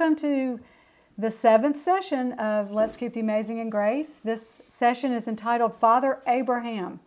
Welcome 0.00 0.16
to 0.16 0.60
the 1.18 1.30
seventh 1.30 1.78
session 1.78 2.32
of 2.38 2.70
Let's 2.70 2.96
Keep 2.96 3.12
the 3.12 3.20
Amazing 3.20 3.58
in 3.58 3.68
Grace. 3.68 4.16
This 4.16 4.62
session 4.66 5.12
is 5.12 5.28
entitled 5.28 5.76
Father 5.76 6.20
Abraham. 6.26 7.00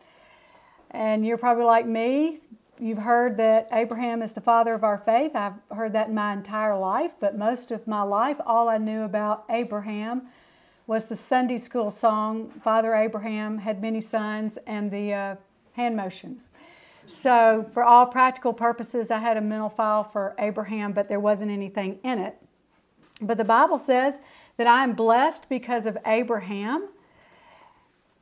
And 0.91 1.25
you're 1.25 1.39
probably 1.39 1.63
like 1.63 1.87
me, 1.87 2.41
you've 2.79 2.99
heard 2.99 3.35
that 3.37 3.67
Abraham 3.71 4.21
is 4.21 4.33
the 4.33 4.41
father 4.41 4.75
of 4.75 4.83
our 4.83 4.99
faith. 4.99 5.35
I've 5.35 5.55
heard 5.75 5.91
that 5.93 6.09
in 6.09 6.13
my 6.13 6.33
entire 6.33 6.77
life, 6.77 7.13
but 7.19 7.35
most 7.35 7.71
of 7.71 7.87
my 7.87 8.03
life, 8.03 8.37
all 8.45 8.69
I 8.69 8.77
knew 8.77 9.01
about 9.01 9.45
Abraham 9.49 10.27
was 10.85 11.07
the 11.07 11.15
Sunday 11.15 11.57
school 11.57 11.89
song, 11.89 12.51
Father 12.63 12.93
Abraham 12.93 13.57
had 13.57 13.81
many 13.81 14.01
sons, 14.01 14.59
and 14.67 14.91
the 14.91 15.13
uh, 15.13 15.35
hand 15.71 15.97
motions. 15.97 16.49
So, 17.07 17.67
for 17.73 17.83
all 17.83 18.05
practical 18.05 18.53
purposes, 18.53 19.09
I 19.09 19.17
had 19.17 19.35
a 19.35 19.41
mental 19.41 19.69
file 19.69 20.03
for 20.03 20.35
Abraham, 20.37 20.93
but 20.93 21.09
there 21.09 21.19
wasn't 21.19 21.49
anything 21.49 21.97
in 22.03 22.19
it. 22.19 22.37
But 23.27 23.37
the 23.37 23.45
Bible 23.45 23.77
says 23.77 24.19
that 24.57 24.67
I 24.67 24.83
am 24.83 24.93
blessed 24.93 25.49
because 25.49 25.85
of 25.85 25.97
Abraham. 26.05 26.89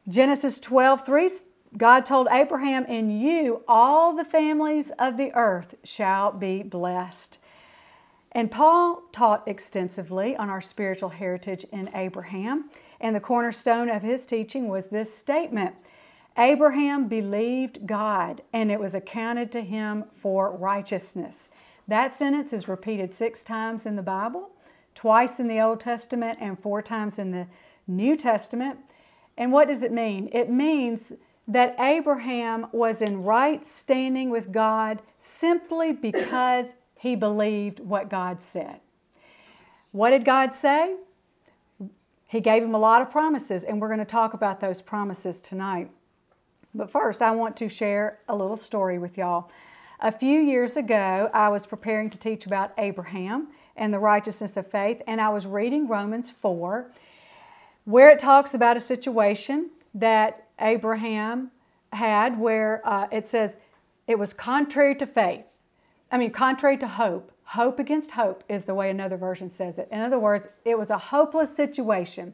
Genesis 0.08 0.60
12 0.60 1.06
3, 1.06 1.30
God 1.78 2.06
told 2.06 2.28
Abraham, 2.32 2.86
In 2.86 3.10
you 3.12 3.64
all 3.68 4.16
the 4.16 4.26
families 4.26 4.92
of 4.98 5.18
the 5.18 5.32
earth 5.34 5.76
shall 5.84 6.32
be 6.32 6.64
blessed. 6.64 7.38
And 8.32 8.50
Paul 8.50 9.04
taught 9.12 9.48
extensively 9.48 10.36
on 10.36 10.50
our 10.50 10.62
spiritual 10.62 11.10
heritage 11.10 11.66
in 11.72 11.90
Abraham. 11.94 12.70
And 13.00 13.16
the 13.16 13.20
cornerstone 13.20 13.90
of 13.90 14.04
his 14.04 14.26
teaching 14.26 14.68
was 14.68 14.88
this 14.88 15.16
statement 15.16 15.76
Abraham 16.38 17.10
believed 17.10 17.86
God, 17.86 18.42
and 18.54 18.72
it 18.72 18.80
was 18.80 18.94
accounted 18.94 19.52
to 19.52 19.62
him 19.62 20.06
for 20.14 20.50
righteousness. 20.50 21.50
That 21.88 22.14
sentence 22.14 22.54
is 22.54 22.70
repeated 22.70 23.14
six 23.14 23.44
times 23.44 23.86
in 23.86 23.98
the 23.98 24.02
Bible, 24.02 24.52
twice 24.96 25.40
in 25.40 25.48
the 25.48 25.60
Old 25.60 25.80
Testament, 25.80 26.38
and 26.42 26.60
four 26.60 26.82
times 26.82 27.18
in 27.18 27.32
the 27.32 27.48
New 27.88 28.16
Testament. 28.16 28.80
And 29.38 29.52
what 29.52 29.68
does 29.68 29.84
it 29.84 29.92
mean? 29.92 30.30
It 30.34 30.50
means 30.50 31.14
that 31.48 31.76
Abraham 31.80 32.68
was 32.72 33.02
in 33.02 33.24
right 33.24 33.66
standing 33.66 34.30
with 34.30 34.52
God 34.52 35.02
simply 35.18 35.92
because 35.92 36.68
he 36.98 37.16
believed 37.16 37.80
what 37.80 38.10
God 38.10 38.42
said. 38.42 38.80
What 39.92 40.12
did 40.12 40.24
God 40.24 40.54
say? 40.54 40.96
He 42.28 42.40
gave 42.40 42.64
him 42.64 42.74
a 42.74 42.80
lot 42.80 43.02
of 43.02 43.12
promises, 43.12 43.64
and 43.64 43.82
we're 43.82 43.88
going 43.90 44.00
to 44.00 44.06
talk 44.06 44.34
about 44.34 44.62
those 44.62 44.82
promises 44.82 45.42
tonight. 45.42 45.92
But 46.74 46.90
first, 46.90 47.22
I 47.22 47.32
want 47.32 47.58
to 47.58 47.68
share 47.68 48.20
a 48.30 48.36
little 48.36 48.56
story 48.56 48.98
with 48.98 49.18
y'all. 49.18 49.50
A 50.00 50.12
few 50.12 50.40
years 50.40 50.78
ago, 50.78 51.30
I 51.34 51.50
was 51.50 51.66
preparing 51.66 52.10
to 52.12 52.18
teach 52.18 52.46
about 52.46 52.72
Abraham 52.78 53.50
and 53.76 53.94
the 53.94 54.00
righteousness 54.00 54.58
of 54.58 54.70
faith, 54.70 55.02
and 55.08 55.22
I 55.22 55.30
was 55.30 55.46
reading 55.46 55.88
Romans 55.88 56.30
4, 56.30 56.92
where 57.86 58.10
it 58.10 58.20
talks 58.20 58.54
about 58.54 58.78
a 58.78 58.80
situation 58.80 59.72
that 59.94 60.48
Abraham 60.60 61.52
had 61.94 62.40
where 62.40 62.82
uh, 62.86 63.08
it 63.12 63.28
says 63.28 63.56
it 64.08 64.18
was 64.18 64.34
contrary 64.34 64.96
to 64.96 65.08
faith. 65.08 65.46
I 66.12 66.18
mean, 66.18 66.32
contrary 66.32 66.78
to 66.78 66.88
hope. 66.88 67.32
Hope 67.46 67.80
against 67.80 68.12
hope 68.12 68.44
is 68.48 68.66
the 68.66 68.74
way 68.74 68.90
another 68.90 69.18
version 69.18 69.50
says 69.50 69.78
it. 69.78 69.88
In 69.92 70.00
other 70.00 70.20
words, 70.20 70.48
it 70.64 70.78
was 70.78 70.90
a 70.90 70.98
hopeless 70.98 71.56
situation. 71.56 72.34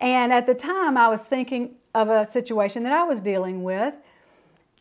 And 0.00 0.32
at 0.32 0.46
the 0.46 0.54
time, 0.54 0.96
I 0.96 1.08
was 1.08 1.22
thinking 1.22 1.76
of 1.94 2.10
a 2.10 2.28
situation 2.30 2.82
that 2.82 2.92
I 2.92 3.04
was 3.04 3.20
dealing 3.20 3.62
with 3.62 3.94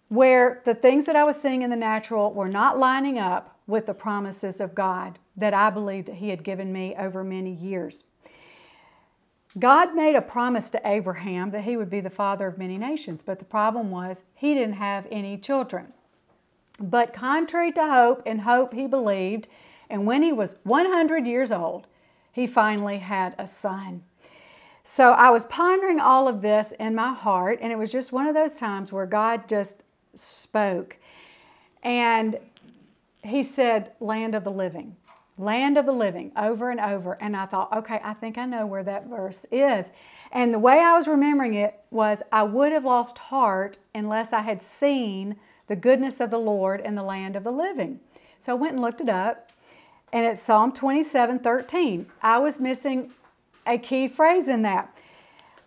where 0.09 0.61
the 0.65 0.75
things 0.75 1.05
that 1.05 1.15
I 1.15 1.23
was 1.23 1.41
seeing 1.41 1.61
in 1.61 1.69
the 1.69 1.75
natural 1.75 2.33
were 2.33 2.49
not 2.49 2.77
lining 2.77 3.17
up 3.17 3.57
with 3.65 3.85
the 3.85 3.93
promises 3.93 4.59
of 4.59 4.75
God 4.75 5.17
that 5.37 5.53
I 5.53 5.69
believed 5.69 6.07
that 6.07 6.15
He 6.15 6.29
had 6.29 6.43
given 6.43 6.71
me 6.71 6.95
over 6.97 7.23
many 7.23 7.53
years. 7.53 8.03
God 9.57 9.95
made 9.95 10.15
a 10.15 10.21
promise 10.21 10.69
to 10.71 10.81
Abraham 10.83 11.51
that 11.51 11.63
he 11.63 11.77
would 11.77 11.89
be 11.89 12.01
the 12.01 12.09
father 12.09 12.47
of 12.47 12.57
many 12.57 12.77
nations, 12.77 13.23
but 13.23 13.39
the 13.39 13.45
problem 13.45 13.89
was 13.89 14.17
he 14.33 14.53
didn't 14.53 14.73
have 14.73 15.07
any 15.09 15.37
children. 15.37 15.93
But 16.77 17.13
contrary 17.13 17.71
to 17.71 17.87
hope, 17.87 18.21
and 18.25 18.41
hope 18.41 18.73
he 18.73 18.85
believed, 18.85 19.47
and 19.89 20.05
when 20.05 20.23
he 20.23 20.33
was 20.33 20.57
100 20.63 21.25
years 21.25 21.51
old, 21.51 21.87
he 22.33 22.45
finally 22.45 22.97
had 22.97 23.33
a 23.37 23.47
son. 23.47 24.03
So 24.83 25.13
I 25.13 25.29
was 25.29 25.45
pondering 25.45 26.01
all 26.01 26.27
of 26.27 26.41
this 26.41 26.73
in 26.77 26.93
my 26.93 27.13
heart, 27.13 27.59
and 27.61 27.71
it 27.71 27.77
was 27.77 27.91
just 27.91 28.11
one 28.11 28.27
of 28.27 28.35
those 28.35 28.57
times 28.57 28.91
where 28.91 29.05
God 29.05 29.47
just 29.47 29.77
spoke. 30.13 30.97
And 31.81 32.37
He 33.23 33.41
said, 33.41 33.93
Land 33.99 34.35
of 34.35 34.43
the 34.43 34.51
living, 34.51 34.95
land 35.37 35.77
of 35.77 35.85
the 35.85 35.91
living, 35.91 36.31
over 36.37 36.69
and 36.69 36.79
over. 36.79 37.17
And 37.21 37.35
I 37.35 37.45
thought, 37.45 37.75
okay, 37.75 37.99
I 38.03 38.13
think 38.13 38.37
I 38.37 38.45
know 38.45 38.65
where 38.65 38.83
that 38.83 39.07
verse 39.07 39.45
is. 39.51 39.87
And 40.31 40.53
the 40.53 40.59
way 40.59 40.79
I 40.79 40.95
was 40.95 41.07
remembering 41.07 41.53
it 41.53 41.79
was, 41.91 42.21
I 42.31 42.43
would 42.43 42.71
have 42.71 42.85
lost 42.85 43.17
heart 43.17 43.77
unless 43.93 44.33
I 44.33 44.41
had 44.41 44.61
seen 44.61 45.35
the 45.67 45.75
goodness 45.75 46.19
of 46.19 46.29
the 46.29 46.37
Lord 46.37 46.79
in 46.79 46.95
the 46.95 47.03
land 47.03 47.35
of 47.35 47.43
the 47.43 47.51
living. 47.51 47.99
So 48.39 48.53
I 48.53 48.55
went 48.55 48.73
and 48.73 48.81
looked 48.81 49.01
it 49.01 49.09
up, 49.09 49.51
and 50.13 50.25
it's 50.25 50.41
Psalm 50.41 50.71
27 50.71 51.39
13. 51.39 52.05
I 52.21 52.37
was 52.37 52.59
missing 52.59 53.11
a 53.65 53.77
key 53.77 54.07
phrase 54.07 54.47
in 54.47 54.61
that. 54.61 54.95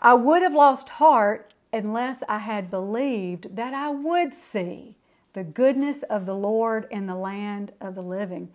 I 0.01 0.15
would 0.15 0.43
have 0.43 0.55
lost 0.55 0.89
heart 0.91 1.53
unless 1.73 2.23
I 2.29 2.39
had 2.39 2.71
believed 2.71 3.57
that 3.57 3.75
I 3.75 3.91
would 3.91 4.33
see 4.33 4.95
the 5.33 5.45
goodness 5.45 6.03
of 6.05 6.25
the 6.25 6.35
Lord 6.35 6.87
in 6.91 7.07
the 7.07 7.15
land 7.15 7.73
of 7.81 7.95
the 7.95 8.03
living. 8.03 8.49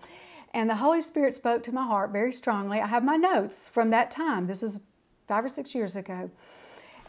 And 0.53 0.69
the 0.69 0.75
Holy 0.75 1.01
Spirit 1.01 1.33
spoke 1.33 1.63
to 1.63 1.71
my 1.71 1.83
heart 1.83 2.11
very 2.11 2.31
strongly. 2.31 2.79
I 2.79 2.87
have 2.87 3.03
my 3.03 3.15
notes 3.15 3.67
from 3.69 3.89
that 3.89 4.11
time. 4.11 4.47
This 4.47 4.61
was 4.61 4.79
five 5.27 5.43
or 5.43 5.49
six 5.49 5.73
years 5.73 5.95
ago. 5.95 6.29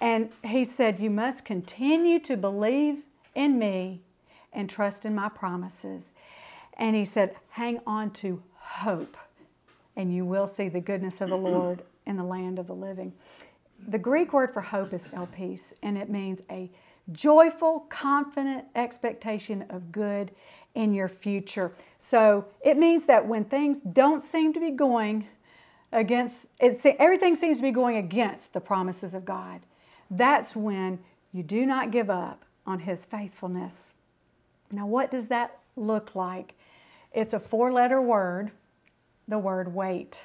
And 0.00 0.30
He 0.42 0.64
said, 0.64 0.98
You 0.98 1.10
must 1.10 1.44
continue 1.44 2.18
to 2.20 2.36
believe 2.36 3.02
in 3.34 3.58
me 3.58 4.00
and 4.52 4.70
trust 4.70 5.04
in 5.04 5.14
my 5.14 5.28
promises. 5.28 6.12
And 6.78 6.96
He 6.96 7.04
said, 7.04 7.36
Hang 7.50 7.80
on 7.86 8.10
to 8.12 8.42
hope, 8.56 9.16
and 9.94 10.14
you 10.14 10.24
will 10.24 10.46
see 10.46 10.68
the 10.68 10.80
goodness 10.80 11.20
of 11.20 11.28
the 11.28 11.36
Lord 11.36 11.82
in 12.06 12.16
the 12.16 12.24
land 12.24 12.58
of 12.58 12.66
the 12.66 12.74
living. 12.74 13.12
The 13.86 13.98
Greek 13.98 14.32
word 14.32 14.54
for 14.54 14.62
hope 14.62 14.94
is 14.94 15.04
elpis, 15.12 15.74
and 15.82 15.98
it 15.98 16.08
means 16.08 16.40
a 16.50 16.70
joyful, 17.12 17.80
confident 17.88 18.64
expectation 18.74 19.64
of 19.68 19.92
good 19.92 20.30
in 20.74 20.92
your 20.92 21.08
future. 21.08 21.72
So 21.98 22.46
it 22.60 22.76
means 22.76 23.06
that 23.06 23.26
when 23.26 23.44
things 23.44 23.80
don't 23.80 24.24
seem 24.24 24.52
to 24.54 24.60
be 24.60 24.70
going 24.70 25.28
against, 25.92 26.46
it, 26.58 26.84
everything 26.98 27.36
seems 27.36 27.58
to 27.58 27.62
be 27.62 27.70
going 27.70 27.96
against 27.96 28.52
the 28.52 28.60
promises 28.60 29.14
of 29.14 29.24
God, 29.24 29.60
that's 30.10 30.56
when 30.56 30.98
you 31.32 31.42
do 31.42 31.64
not 31.64 31.90
give 31.90 32.10
up 32.10 32.44
on 32.66 32.80
His 32.80 33.04
faithfulness. 33.04 33.94
Now, 34.70 34.86
what 34.86 35.10
does 35.10 35.28
that 35.28 35.58
look 35.76 36.14
like? 36.14 36.54
It's 37.12 37.32
a 37.32 37.40
four 37.40 37.72
letter 37.72 38.00
word, 38.00 38.50
the 39.28 39.38
word 39.38 39.74
wait. 39.74 40.22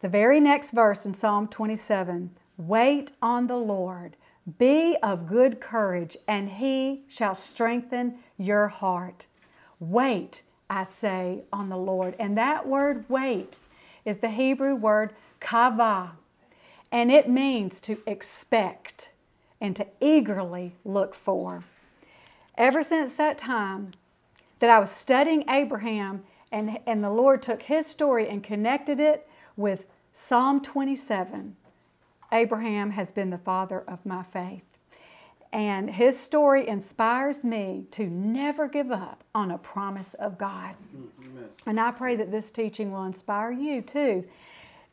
The 0.00 0.08
very 0.08 0.40
next 0.40 0.70
verse 0.70 1.04
in 1.04 1.14
Psalm 1.14 1.46
27 1.48 2.30
Wait 2.58 3.12
on 3.20 3.46
the 3.46 3.56
Lord, 3.56 4.16
be 4.58 4.96
of 5.02 5.28
good 5.28 5.60
courage, 5.60 6.16
and 6.26 6.48
he 6.48 7.02
shall 7.08 7.34
strengthen 7.34 8.16
your 8.36 8.68
heart. 8.68 9.26
Wait, 9.78 10.42
I 10.68 10.84
say, 10.84 11.42
on 11.52 11.68
the 11.68 11.76
Lord. 11.76 12.16
And 12.18 12.36
that 12.36 12.66
word 12.66 13.04
wait 13.08 13.58
is 14.04 14.18
the 14.18 14.30
Hebrew 14.30 14.74
word 14.74 15.12
kavah, 15.40 16.10
and 16.90 17.10
it 17.10 17.28
means 17.28 17.80
to 17.80 17.98
expect 18.06 19.10
and 19.60 19.76
to 19.76 19.86
eagerly 20.00 20.74
look 20.84 21.14
for. 21.14 21.62
Ever 22.56 22.82
since 22.82 23.14
that 23.14 23.38
time 23.38 23.92
that 24.58 24.70
I 24.70 24.78
was 24.78 24.90
studying 24.90 25.44
Abraham, 25.48 26.24
and, 26.50 26.78
and 26.86 27.02
the 27.02 27.10
Lord 27.10 27.42
took 27.42 27.62
his 27.62 27.86
story 27.86 28.28
and 28.28 28.42
connected 28.42 29.00
it 29.00 29.26
with 29.56 29.86
Psalm 30.12 30.60
27 30.60 31.56
Abraham 32.32 32.90
has 32.90 33.12
been 33.12 33.30
the 33.30 33.38
father 33.38 33.80
of 33.86 34.04
my 34.04 34.22
faith. 34.22 34.62
And 35.52 35.90
his 35.90 36.18
story 36.18 36.66
inspires 36.66 37.44
me 37.44 37.84
to 37.90 38.06
never 38.06 38.68
give 38.68 38.90
up 38.90 39.22
on 39.34 39.50
a 39.50 39.58
promise 39.58 40.14
of 40.14 40.38
God. 40.38 40.76
Amen. 40.94 41.48
And 41.66 41.78
I 41.78 41.90
pray 41.90 42.16
that 42.16 42.30
this 42.30 42.50
teaching 42.50 42.90
will 42.90 43.04
inspire 43.04 43.52
you 43.52 43.82
too. 43.82 44.24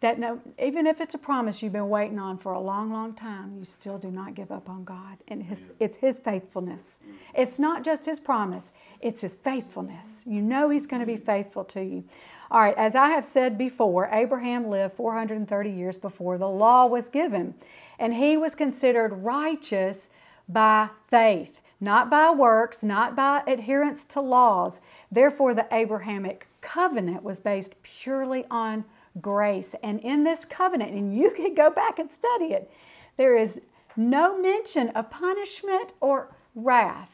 That 0.01 0.17
no, 0.17 0.39
even 0.61 0.87
if 0.87 1.01
it's 1.01 1.13
a 1.13 1.17
promise 1.17 1.61
you've 1.61 1.73
been 1.73 1.89
waiting 1.89 2.19
on 2.19 2.37
for 2.37 2.53
a 2.53 2.59
long, 2.59 2.91
long 2.91 3.13
time, 3.13 3.55
you 3.57 3.65
still 3.65 3.97
do 3.97 4.09
not 4.11 4.33
give 4.33 4.51
up 4.51 4.69
on 4.69 4.83
God. 4.85 5.17
And 5.27 5.43
his, 5.43 5.69
it's 5.79 5.97
His 5.97 6.19
faithfulness. 6.19 6.99
It's 7.33 7.59
not 7.59 7.83
just 7.83 8.05
His 8.05 8.19
promise, 8.19 8.71
it's 9.01 9.21
His 9.21 9.35
faithfulness. 9.35 10.23
You 10.25 10.41
know 10.41 10.69
He's 10.69 10.87
going 10.87 11.01
to 11.01 11.05
be 11.05 11.17
mm. 11.17 11.25
faithful 11.25 11.65
to 11.65 11.81
you. 11.83 12.03
All 12.51 12.61
right, 12.61 12.77
as 12.77 12.95
I 12.95 13.09
have 13.09 13.25
said 13.25 13.57
before, 13.59 14.09
Abraham 14.11 14.69
lived 14.69 14.95
430 14.95 15.69
years 15.69 15.97
before 15.97 16.37
the 16.37 16.49
law 16.49 16.87
was 16.87 17.07
given, 17.07 17.53
and 17.99 18.15
he 18.15 18.37
was 18.37 18.55
considered 18.55 19.23
righteous 19.23 20.09
by 20.47 20.89
faith, 21.09 21.59
not 21.79 22.09
by 22.09 22.31
works, 22.31 22.81
not 22.81 23.15
by 23.15 23.43
adherence 23.45 24.03
to 24.05 24.21
laws. 24.21 24.81
Therefore, 25.11 25.53
the 25.53 25.67
Abrahamic 25.71 26.47
covenant 26.61 27.23
was 27.23 27.39
based 27.39 27.75
purely 27.83 28.45
on 28.49 28.85
grace. 29.21 29.75
And 29.83 29.99
in 29.99 30.23
this 30.23 30.43
covenant, 30.43 30.93
and 30.93 31.15
you 31.15 31.29
can 31.35 31.53
go 31.53 31.69
back 31.69 31.99
and 31.99 32.09
study 32.09 32.45
it, 32.45 32.71
there 33.17 33.37
is 33.37 33.61
no 33.95 34.41
mention 34.41 34.89
of 34.89 35.11
punishment 35.11 35.93
or 35.99 36.33
wrath 36.55 37.11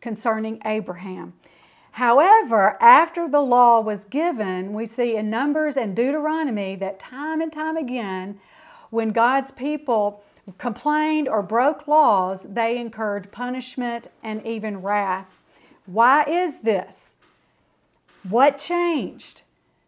concerning 0.00 0.62
Abraham. 0.64 1.34
However, 1.92 2.76
after 2.80 3.28
the 3.28 3.40
law 3.40 3.80
was 3.80 4.04
given, 4.04 4.72
we 4.72 4.86
see 4.86 5.16
in 5.16 5.30
Numbers 5.30 5.76
and 5.76 5.96
Deuteronomy 5.96 6.76
that 6.76 7.00
time 7.00 7.40
and 7.40 7.52
time 7.52 7.76
again, 7.76 8.40
when 8.90 9.10
God's 9.10 9.50
people 9.50 10.22
complained 10.56 11.28
or 11.28 11.42
broke 11.42 11.86
laws, 11.88 12.46
they 12.48 12.78
incurred 12.78 13.32
punishment 13.32 14.08
and 14.22 14.46
even 14.46 14.82
wrath. 14.82 15.28
Why 15.86 16.24
is 16.24 16.60
this? 16.60 17.14
What 18.28 18.58
changed? 18.58 19.42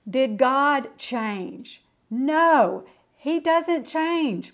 Did 0.09 0.39
God 0.39 0.99
change? 0.99 1.83
No, 2.11 2.85
He 3.17 3.39
doesn't 3.39 3.87
change. 3.87 4.53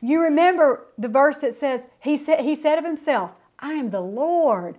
You 0.00 0.20
remember 0.20 0.86
the 0.98 1.08
verse 1.08 1.38
that 1.38 1.54
says, 1.54 1.82
He 2.00 2.16
said, 2.16 2.40
he 2.40 2.54
said 2.54 2.78
of 2.78 2.84
Himself, 2.84 3.32
I 3.58 3.72
am 3.74 3.90
the 3.90 4.00
Lord, 4.00 4.76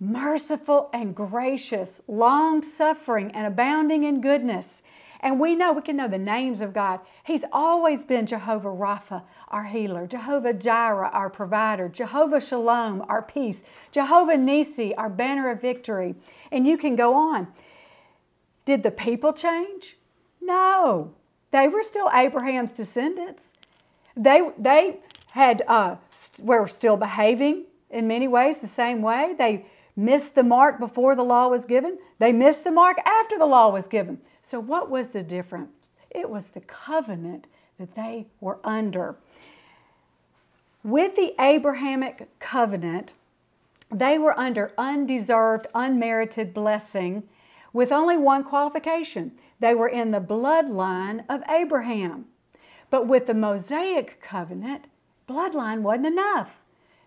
merciful 0.00 0.90
and 0.92 1.14
gracious, 1.14 2.00
long 2.06 2.62
suffering 2.62 3.30
and 3.32 3.46
abounding 3.46 4.04
in 4.04 4.20
goodness. 4.20 4.82
And 5.20 5.40
we 5.40 5.56
know, 5.56 5.72
we 5.72 5.82
can 5.82 5.96
know 5.96 6.06
the 6.06 6.18
names 6.18 6.60
of 6.60 6.72
God. 6.72 7.00
He's 7.24 7.44
always 7.52 8.04
been 8.04 8.26
Jehovah 8.26 8.68
Rapha, 8.68 9.24
our 9.48 9.64
healer, 9.64 10.06
Jehovah 10.06 10.52
Jireh, 10.52 11.10
our 11.12 11.28
provider, 11.28 11.88
Jehovah 11.88 12.40
Shalom, 12.40 13.04
our 13.08 13.22
peace, 13.22 13.64
Jehovah 13.90 14.36
Nissi, 14.36 14.94
our 14.96 15.08
banner 15.08 15.50
of 15.50 15.60
victory. 15.60 16.14
And 16.52 16.66
you 16.66 16.78
can 16.78 16.94
go 16.94 17.14
on. 17.14 17.48
Did 18.64 18.84
the 18.84 18.92
people 18.92 19.32
change? 19.32 19.96
No. 20.40 21.14
They 21.50 21.66
were 21.66 21.82
still 21.82 22.08
Abraham's 22.14 22.70
descendants. 22.70 23.54
They, 24.16 24.50
they 24.56 25.00
had, 25.30 25.64
uh, 25.66 25.96
were 26.38 26.68
still 26.68 26.96
behaving 26.96 27.64
in 27.90 28.06
many 28.06 28.28
ways 28.28 28.58
the 28.58 28.68
same 28.68 29.02
way. 29.02 29.34
They 29.36 29.66
missed 29.98 30.36
the 30.36 30.44
mark 30.44 30.78
before 30.78 31.16
the 31.16 31.24
law 31.24 31.48
was 31.48 31.66
given. 31.66 31.98
They 32.20 32.32
missed 32.32 32.62
the 32.62 32.70
mark 32.70 32.98
after 33.04 33.36
the 33.36 33.46
law 33.46 33.68
was 33.68 33.88
given. 33.88 34.20
So, 34.42 34.60
what 34.60 34.88
was 34.88 35.08
the 35.08 35.24
difference? 35.24 35.72
It 36.08 36.30
was 36.30 36.46
the 36.46 36.60
covenant 36.60 37.48
that 37.78 37.96
they 37.96 38.28
were 38.40 38.60
under. 38.64 39.16
With 40.84 41.16
the 41.16 41.34
Abrahamic 41.40 42.28
covenant, 42.38 43.12
they 43.90 44.18
were 44.18 44.38
under 44.38 44.72
undeserved, 44.78 45.66
unmerited 45.74 46.54
blessing 46.54 47.24
with 47.72 47.90
only 47.90 48.16
one 48.16 48.44
qualification 48.44 49.32
they 49.60 49.74
were 49.74 49.88
in 49.88 50.12
the 50.12 50.20
bloodline 50.20 51.24
of 51.28 51.42
Abraham. 51.50 52.26
But 52.90 53.08
with 53.08 53.26
the 53.26 53.34
Mosaic 53.34 54.22
covenant, 54.22 54.84
bloodline 55.28 55.82
wasn't 55.82 56.06
enough. 56.06 56.60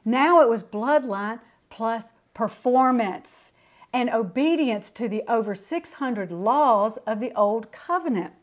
Now 0.04 0.42
it 0.42 0.50
was 0.50 0.62
bloodline 0.62 1.40
plus 1.70 2.04
performance 2.34 3.52
and 3.94 4.10
obedience 4.10 4.90
to 4.92 5.10
the 5.10 5.24
over 5.28 5.54
600 5.54 6.32
laws 6.32 6.98
of 7.06 7.20
the 7.20 7.34
Old 7.36 7.72
Covenant. 7.72 8.34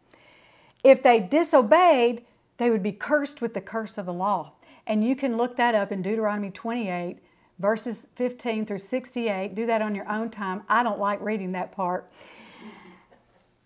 If 0.84 1.02
they 1.02 1.20
disobeyed, 1.20 2.24
they 2.58 2.70
would 2.70 2.82
be 2.82 2.92
cursed 2.92 3.40
with 3.40 3.54
the 3.54 3.60
curse 3.60 3.98
of 3.98 4.06
the 4.06 4.12
law. 4.12 4.52
And 4.86 5.06
you 5.06 5.16
can 5.16 5.36
look 5.36 5.56
that 5.56 5.74
up 5.74 5.90
in 5.92 6.02
Deuteronomy 6.02 6.50
28, 6.50 7.18
verses 7.58 8.06
15 8.16 8.66
through 8.66 8.78
68. 8.78 9.54
Do 9.54 9.66
that 9.66 9.82
on 9.82 9.94
your 9.94 10.08
own 10.10 10.30
time. 10.30 10.62
I 10.68 10.82
don't 10.82 10.98
like 10.98 11.20
reading 11.20 11.52
that 11.52 11.72
part. 11.72 12.10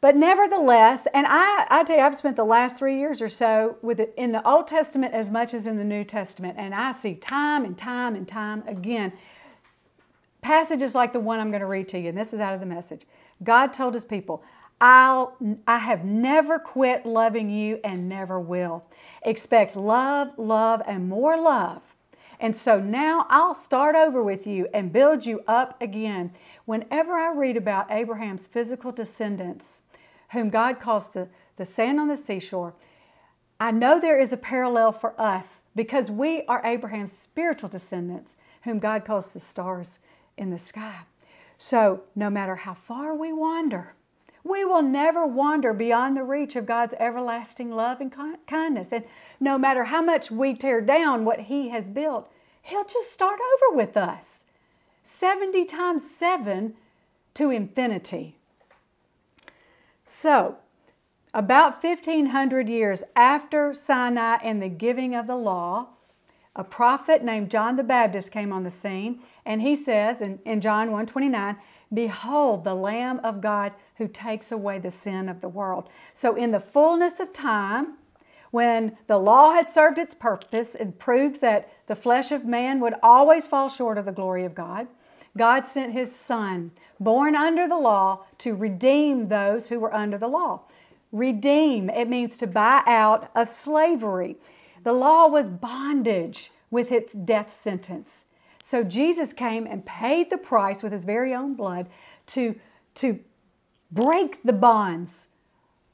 But 0.01 0.17
nevertheless, 0.17 1.07
and 1.15 1.27
I, 1.29 1.65
I 1.71 1.85
tell 1.85 1.97
you, 1.97 2.03
I've 2.03 2.17
spent 2.17 2.35
the 2.35 2.45
last 2.45 2.77
three 2.77 2.99
years 2.99 3.23
or 3.23 3.29
so 3.29 3.77
with 3.83 4.01
it 4.01 4.13
in 4.17 4.33
the 4.33 4.47
Old 4.49 4.67
Testament 4.67 5.15
as 5.15 5.31
much 5.31 5.55
as 5.55 5.65
in 5.65 5.79
the 5.79 5.85
New 5.85 6.03
Testament, 6.03 6.57
and 6.59 6.75
I 6.75 6.91
see 6.91 7.15
time 7.15 7.65
and 7.65 7.79
time 7.79 8.17
and 8.17 8.27
time 8.27 8.65
again 8.67 9.13
passages 10.43 10.95
like 10.95 11.13
the 11.13 11.21
one 11.21 11.41
I'm 11.41 11.51
going 11.51 11.61
to 11.61 11.67
read 11.67 11.89
to 11.91 11.99
you, 11.99 12.11
and 12.11 12.19
this 12.19 12.35
is 12.35 12.41
out 12.41 12.53
of 12.53 12.61
the 12.61 12.67
message. 12.67 13.03
God 13.43 13.73
told 13.73 13.95
his 13.95 14.05
people, 14.05 14.43
I'll, 14.81 15.37
I 15.67 15.79
have 15.79 16.05
never 16.05 16.59
quit 16.59 17.07
loving 17.07 17.49
you 17.49 17.79
and 17.85 18.09
never 18.09 18.39
will. 18.39 18.85
Expect 19.23 19.77
love, 19.77 20.33
love, 20.37 20.83
and 20.87 21.09
more 21.09 21.41
love. 21.41 21.83
And 22.41 22.57
so 22.57 22.81
now 22.81 23.25
I'll 23.31 23.55
start 23.55 23.95
over 23.95 24.21
with 24.21 24.45
you 24.49 24.67
and 24.75 24.93
build 24.93 25.25
you 25.25 25.45
up 25.47 25.81
again. 25.81 26.33
Whenever 26.65 27.13
I 27.13 27.33
read 27.33 27.57
about 27.57 27.93
Abraham's 27.93 28.49
physical 28.49 28.91
descendants, 28.91 29.83
whom 30.33 30.51
God 30.51 30.81
calls 30.81 31.11
the, 31.11 31.29
the 31.57 31.65
sand 31.65 32.01
on 32.01 32.09
the 32.09 32.17
seashore, 32.17 32.75
I 33.61 33.71
know 33.71 34.01
there 34.01 34.19
is 34.19 34.33
a 34.33 34.37
parallel 34.37 34.91
for 34.91 35.15
us 35.21 35.63
because 35.77 36.11
we 36.11 36.43
are 36.47 36.67
Abraham's 36.67 37.13
spiritual 37.13 37.69
descendants, 37.69 38.35
whom 38.65 38.81
God 38.81 39.05
calls 39.05 39.33
the 39.33 39.39
stars 39.39 40.01
in 40.37 40.51
the 40.51 40.59
sky. 40.59 41.01
So, 41.59 42.03
no 42.15 42.29
matter 42.29 42.57
how 42.57 42.75
far 42.75 43.15
we 43.15 43.33
wander, 43.33 43.95
we 44.45 44.65
will 44.65 44.83
never 44.83 45.27
wander 45.27 45.73
beyond 45.73 46.17
the 46.17 46.25
reach 46.25 46.57
of 46.57 46.67
God's 46.67 46.95
everlasting 46.99 47.71
love 47.71 48.01
and 48.01 48.13
kindness. 48.47 48.93
And 48.93 49.05
no 49.39 49.57
matter 49.59 49.85
how 49.85 50.03
much 50.03 50.31
we 50.31 50.55
tear 50.55 50.81
down 50.81 51.25
what 51.25 51.41
He 51.41 51.69
has 51.69 51.89
built, 51.89 52.29
He'll 52.63 52.85
just 52.85 53.13
start 53.13 53.39
over 53.41 53.77
with 53.77 53.97
us 53.97 54.45
70 55.03 55.65
times 55.65 56.03
7 56.09 56.75
to 57.35 57.51
infinity. 57.51 58.37
So, 60.07 60.57
about 61.35 61.83
1500 61.83 62.69
years 62.69 63.03
after 63.17 63.73
Sinai 63.73 64.37
and 64.43 64.63
the 64.63 64.69
giving 64.69 65.15
of 65.15 65.27
the 65.27 65.37
law, 65.37 65.89
a 66.55 66.63
prophet 66.63 67.25
named 67.25 67.51
John 67.51 67.77
the 67.77 67.83
Baptist 67.83 68.31
came 68.31 68.53
on 68.53 68.65
the 68.65 68.71
scene, 68.71 69.21
and 69.45 69.63
he 69.63 69.75
says 69.77 70.21
in, 70.21 70.39
in 70.45 70.61
John 70.61 70.91
1:29, 70.91 71.57
Behold 71.93 72.65
the 72.65 72.75
Lamb 72.75 73.21
of 73.23 73.41
God 73.41 73.73
who 73.97 74.09
takes 74.09 74.51
away 74.51 74.79
the 74.79 74.91
sin 74.91 75.29
of 75.29 75.41
the 75.41 75.49
world. 75.49 75.89
So, 76.15 76.35
in 76.35 76.51
the 76.51 76.61
fullness 76.61 77.21
of 77.21 77.33
time, 77.33 77.95
when 78.51 78.97
the 79.07 79.19
law 79.19 79.53
had 79.53 79.71
served 79.71 79.99
its 79.99 80.15
purpose 80.15 80.75
and 80.75 80.99
proved 80.99 81.41
that 81.41 81.71
the 81.87 81.97
flesh 81.97 82.31
of 82.31 82.45
man 82.45 82.81
would 82.81 82.95
always 83.03 83.47
fall 83.47 83.69
short 83.69 83.99
of 83.99 84.05
the 84.05 84.13
glory 84.13 84.45
of 84.45 84.55
God, 84.55 84.89
God 85.37 85.65
sent 85.65 85.93
his 85.93 86.15
Son, 86.15 86.71
born 87.01 87.35
under 87.35 87.67
the 87.67 87.79
law, 87.79 88.25
to 88.39 88.55
redeem 88.55 89.29
those 89.29 89.69
who 89.69 89.81
were 89.81 89.95
under 89.95 90.19
the 90.19 90.29
law. 90.29 90.61
Redeem, 91.11 91.89
it 91.91 92.09
means 92.09 92.37
to 92.39 92.47
buy 92.47 92.83
out 92.87 93.31
of 93.35 93.49
slavery. 93.49 94.37
The 94.85 94.93
law 94.93 95.27
was 95.27 95.49
bondage 95.49 96.51
with 96.71 96.93
its 96.93 97.13
death 97.13 97.53
sentence. 97.53 98.22
So 98.63 98.85
Jesus 98.85 99.33
came 99.33 99.67
and 99.67 99.85
paid 99.85 100.31
the 100.31 100.39
price 100.39 100.83
with 100.83 100.93
his 100.93 101.05
very 101.05 101.35
own 101.35 101.55
blood 101.55 101.89
to, 102.29 102.55
to 102.95 103.19
break 103.91 104.43
the 104.43 104.53
bonds 104.53 105.27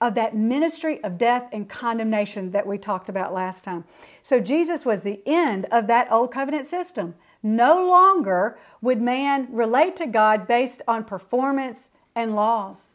of 0.01 0.15
that 0.15 0.37
ministry 0.37 1.03
of 1.03 1.19
death 1.19 1.49
and 1.53 1.69
condemnation 1.69 2.53
that 2.53 2.67
we 2.67 2.79
talked 2.79 3.09
about 3.09 3.35
last 3.35 3.65
time. 3.65 3.85
So 4.23 4.39
Jesus 4.39 4.85
was 4.85 5.01
the 5.01 5.21
end 5.27 5.67
of 5.73 5.89
that 5.89 6.13
old 6.13 6.31
covenant 6.31 6.67
system. 6.67 7.15
No 7.43 7.85
longer 7.89 8.59
would 8.81 9.01
man 9.01 9.49
relate 9.51 9.97
to 9.97 10.07
God 10.07 10.47
based 10.47 10.83
on 10.87 11.05
performance 11.05 11.89
and 12.15 12.37
laws. 12.37 12.91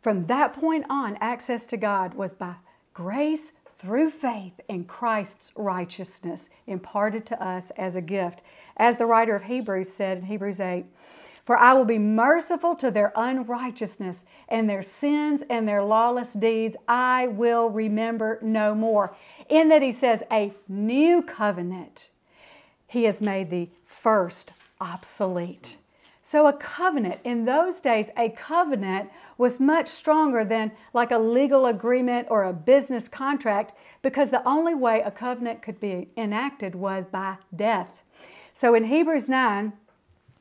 From 0.00 0.26
that 0.26 0.52
point 0.52 0.84
on, 0.88 1.16
access 1.20 1.66
to 1.66 1.76
God 1.76 2.14
was 2.14 2.34
by 2.34 2.56
grace 2.94 3.52
through 3.78 4.10
faith 4.10 4.60
in 4.68 4.84
Christ's 4.84 5.52
righteousness 5.54 6.48
imparted 6.66 7.24
to 7.26 7.42
us 7.42 7.70
as 7.76 7.94
a 7.94 8.00
gift. 8.00 8.42
As 8.76 8.98
the 8.98 9.06
writer 9.06 9.36
of 9.36 9.44
Hebrews 9.44 9.90
said 9.92 10.18
in 10.18 10.24
Hebrews 10.24 10.60
8, 10.60 10.84
for 11.44 11.56
I 11.56 11.72
will 11.72 11.86
be 11.86 11.98
merciful 11.98 12.74
to 12.76 12.90
their 12.90 13.10
unrighteousness 13.16 14.22
and 14.50 14.68
their 14.68 14.82
sins 14.82 15.42
and 15.48 15.66
their 15.66 15.82
lawless 15.82 16.34
deeds 16.34 16.76
I 16.86 17.28
will 17.28 17.70
remember 17.70 18.38
no 18.42 18.74
more. 18.74 19.16
In 19.48 19.70
that 19.70 19.80
he 19.80 19.92
says, 19.92 20.22
a 20.30 20.52
new 20.68 21.22
covenant. 21.22 22.10
He 22.86 23.04
has 23.04 23.22
made 23.22 23.48
the 23.48 23.70
first 23.86 24.52
obsolete. 24.78 25.78
So, 26.30 26.46
a 26.46 26.52
covenant, 26.52 27.20
in 27.24 27.46
those 27.46 27.80
days, 27.80 28.10
a 28.14 28.28
covenant 28.28 29.08
was 29.38 29.58
much 29.58 29.88
stronger 29.88 30.44
than 30.44 30.72
like 30.92 31.10
a 31.10 31.16
legal 31.16 31.64
agreement 31.64 32.26
or 32.28 32.44
a 32.44 32.52
business 32.52 33.08
contract 33.08 33.72
because 34.02 34.28
the 34.28 34.46
only 34.46 34.74
way 34.74 35.00
a 35.00 35.10
covenant 35.10 35.62
could 35.62 35.80
be 35.80 36.08
enacted 36.18 36.74
was 36.74 37.06
by 37.06 37.38
death. 37.56 38.02
So, 38.52 38.74
in 38.74 38.84
Hebrews 38.84 39.26
9, 39.26 39.72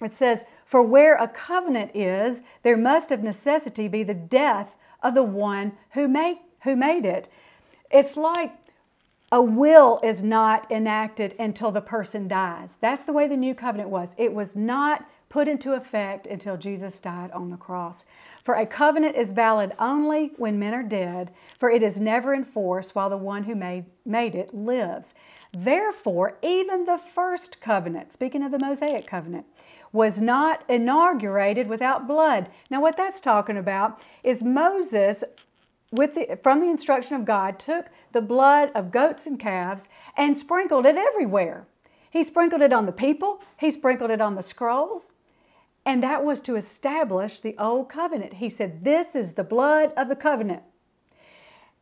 it 0.01 0.13
says, 0.13 0.43
For 0.65 0.81
where 0.81 1.15
a 1.15 1.29
covenant 1.29 1.95
is, 1.95 2.41
there 2.63 2.75
must 2.75 3.13
of 3.13 3.23
necessity 3.23 3.87
be 3.87 4.03
the 4.03 4.13
death 4.13 4.75
of 5.01 5.13
the 5.13 5.23
one 5.23 5.71
who 5.91 6.09
made, 6.09 6.39
who 6.63 6.75
made 6.75 7.05
it. 7.05 7.29
It's 7.89 8.17
like 8.17 8.51
a 9.31 9.41
will 9.41 10.01
is 10.03 10.21
not 10.21 10.69
enacted 10.69 11.33
until 11.39 11.71
the 11.71 11.79
person 11.79 12.27
dies. 12.27 12.77
That's 12.81 13.03
the 13.03 13.13
way 13.13 13.29
the 13.29 13.37
new 13.37 13.55
covenant 13.55 13.89
was. 13.89 14.15
It 14.17 14.33
was 14.33 14.53
not 14.53 15.05
put 15.29 15.47
into 15.47 15.73
effect 15.73 16.25
until 16.25 16.57
Jesus 16.57 16.99
died 16.99 17.31
on 17.31 17.49
the 17.49 17.57
cross. 17.57 18.05
For 18.43 18.55
a 18.55 18.65
covenant 18.65 19.15
is 19.15 19.31
valid 19.31 19.73
only 19.79 20.31
when 20.37 20.59
men 20.59 20.73
are 20.73 20.83
dead, 20.83 21.31
for 21.57 21.69
it 21.69 21.83
is 21.83 21.99
never 21.99 22.33
in 22.33 22.45
force 22.45 22.95
while 22.95 23.09
the 23.09 23.17
one 23.17 23.43
who 23.43 23.55
made, 23.55 23.85
made 24.05 24.35
it 24.35 24.53
lives. 24.53 25.13
Therefore, 25.53 26.37
even 26.41 26.85
the 26.85 26.97
first 26.97 27.59
covenant, 27.61 28.11
speaking 28.11 28.43
of 28.43 28.51
the 28.51 28.59
Mosaic 28.59 29.07
covenant, 29.07 29.45
was 29.91 30.19
not 30.19 30.63
inaugurated 30.69 31.67
without 31.67 32.07
blood. 32.07 32.49
Now, 32.69 32.81
what 32.81 32.97
that's 32.97 33.21
talking 33.21 33.57
about 33.57 33.99
is 34.23 34.43
Moses, 34.43 35.23
with 35.91 36.15
the, 36.15 36.37
from 36.43 36.59
the 36.59 36.69
instruction 36.69 37.15
of 37.15 37.25
God, 37.25 37.59
took 37.59 37.87
the 38.11 38.21
blood 38.21 38.71
of 38.75 38.91
goats 38.91 39.25
and 39.25 39.39
calves 39.39 39.87
and 40.15 40.37
sprinkled 40.37 40.85
it 40.85 40.97
everywhere. 40.97 41.65
He 42.09 42.23
sprinkled 42.23 42.61
it 42.61 42.73
on 42.73 42.85
the 42.85 42.91
people, 42.91 43.41
he 43.57 43.71
sprinkled 43.71 44.11
it 44.11 44.21
on 44.21 44.35
the 44.35 44.43
scrolls, 44.43 45.13
and 45.87 46.03
that 46.03 46.25
was 46.25 46.41
to 46.41 46.57
establish 46.57 47.39
the 47.39 47.55
old 47.57 47.87
covenant. 47.87 48.33
He 48.33 48.49
said, 48.49 48.83
This 48.83 49.15
is 49.15 49.33
the 49.33 49.43
blood 49.45 49.93
of 49.95 50.09
the 50.09 50.17
covenant. 50.17 50.63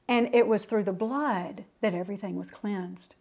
And 0.08 0.30
it 0.34 0.48
was 0.48 0.64
through 0.64 0.84
the 0.84 0.94
blood 0.94 1.66
that 1.82 1.96
everything 1.96 2.36
was 2.36 2.52
cleansed. 2.52 3.16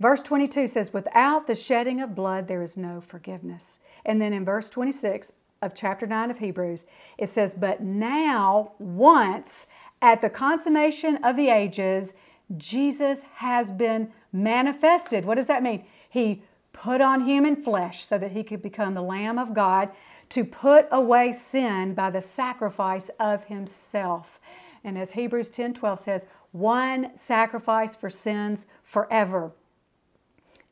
Verse 0.00 0.22
22 0.22 0.68
says, 0.68 0.94
Without 0.94 1.46
the 1.46 1.54
shedding 1.54 2.00
of 2.00 2.14
blood, 2.14 2.48
there 2.48 2.62
is 2.62 2.78
no 2.78 3.02
forgiveness. 3.02 3.78
And 4.06 4.18
then 4.18 4.32
in 4.32 4.42
verse 4.42 4.70
26 4.70 5.32
of 5.60 5.74
chapter 5.74 6.06
9 6.06 6.30
of 6.30 6.38
Hebrews, 6.38 6.86
it 7.18 7.28
says, 7.28 7.54
But 7.54 7.82
now, 7.82 8.72
once 8.78 9.66
at 10.00 10.22
the 10.22 10.30
consummation 10.30 11.22
of 11.22 11.36
the 11.36 11.50
ages, 11.50 12.14
Jesus 12.56 13.24
has 13.34 13.70
been 13.70 14.12
manifested. 14.32 15.26
What 15.26 15.34
does 15.34 15.48
that 15.48 15.62
mean? 15.62 15.84
He 16.08 16.42
put 16.76 17.00
on 17.00 17.26
human 17.26 17.56
flesh 17.56 18.06
so 18.06 18.18
that 18.18 18.32
he 18.32 18.44
could 18.44 18.62
become 18.62 18.94
the 18.94 19.02
Lamb 19.02 19.38
of 19.38 19.54
God 19.54 19.88
to 20.28 20.44
put 20.44 20.86
away 20.92 21.32
sin 21.32 21.94
by 21.94 22.10
the 22.10 22.20
sacrifice 22.20 23.10
of 23.18 23.44
himself. 23.44 24.38
And 24.84 24.98
as 24.98 25.12
Hebrews 25.12 25.48
10 25.48 25.74
12 25.74 26.00
says, 26.00 26.24
one 26.52 27.16
sacrifice 27.16 27.96
for 27.96 28.10
sins 28.10 28.66
forever. 28.82 29.52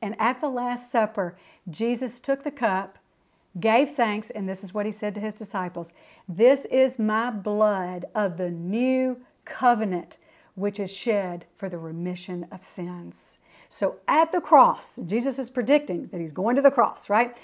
And 0.00 0.14
at 0.18 0.40
the 0.40 0.48
Last 0.48 0.92
Supper, 0.92 1.36
Jesus 1.68 2.20
took 2.20 2.42
the 2.42 2.50
cup, 2.50 2.98
gave 3.58 3.90
thanks, 3.90 4.30
and 4.30 4.48
this 4.48 4.62
is 4.62 4.74
what 4.74 4.86
he 4.86 4.92
said 4.92 5.14
to 5.14 5.20
his 5.20 5.34
disciples 5.34 5.92
This 6.28 6.66
is 6.66 6.98
my 6.98 7.30
blood 7.30 8.04
of 8.14 8.36
the 8.36 8.50
new 8.50 9.18
covenant, 9.44 10.18
which 10.54 10.78
is 10.78 10.92
shed 10.92 11.46
for 11.56 11.68
the 11.68 11.78
remission 11.78 12.46
of 12.52 12.62
sins. 12.62 13.38
So 13.68 13.96
at 14.06 14.32
the 14.32 14.40
cross, 14.40 14.98
Jesus 15.06 15.38
is 15.38 15.50
predicting 15.50 16.08
that 16.08 16.20
he's 16.20 16.32
going 16.32 16.56
to 16.56 16.62
the 16.62 16.70
cross, 16.70 17.08
right? 17.08 17.36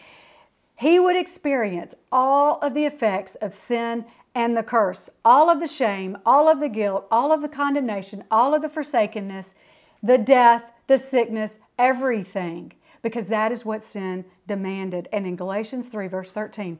He 0.77 0.99
would 0.99 1.17
experience 1.17 1.95
all 2.11 2.59
of 2.61 2.75
the 2.75 2.85
effects 2.85 3.35
of 3.37 3.53
sin 3.53 4.07
and 4.35 4.57
the 4.57 4.63
curse, 4.63 5.11
all 5.25 5.51
of 5.51 5.61
the 5.61 5.67
shame, 5.67 6.17
all 6.25 6.49
of 6.49 6.61
the 6.61 6.69
guilt, 6.69 7.07
all 7.11 7.33
of 7.33 7.43
the 7.43 7.49
condemnation, 7.49 8.25
all 8.31 8.55
of 8.55 8.63
the 8.63 8.69
forsakenness, 8.69 9.55
the 10.03 10.19
death, 10.19 10.73
the 10.87 10.99
sickness, 10.99 11.59
everything, 11.79 12.73
because 13.03 13.27
that 13.27 13.53
is 13.53 13.65
what 13.65 13.83
sin 13.83 14.25
demanded. 14.47 15.09
And 15.13 15.27
in 15.27 15.37
Galatians 15.37 15.89
3, 15.89 16.07
verse 16.07 16.31
13, 16.31 16.79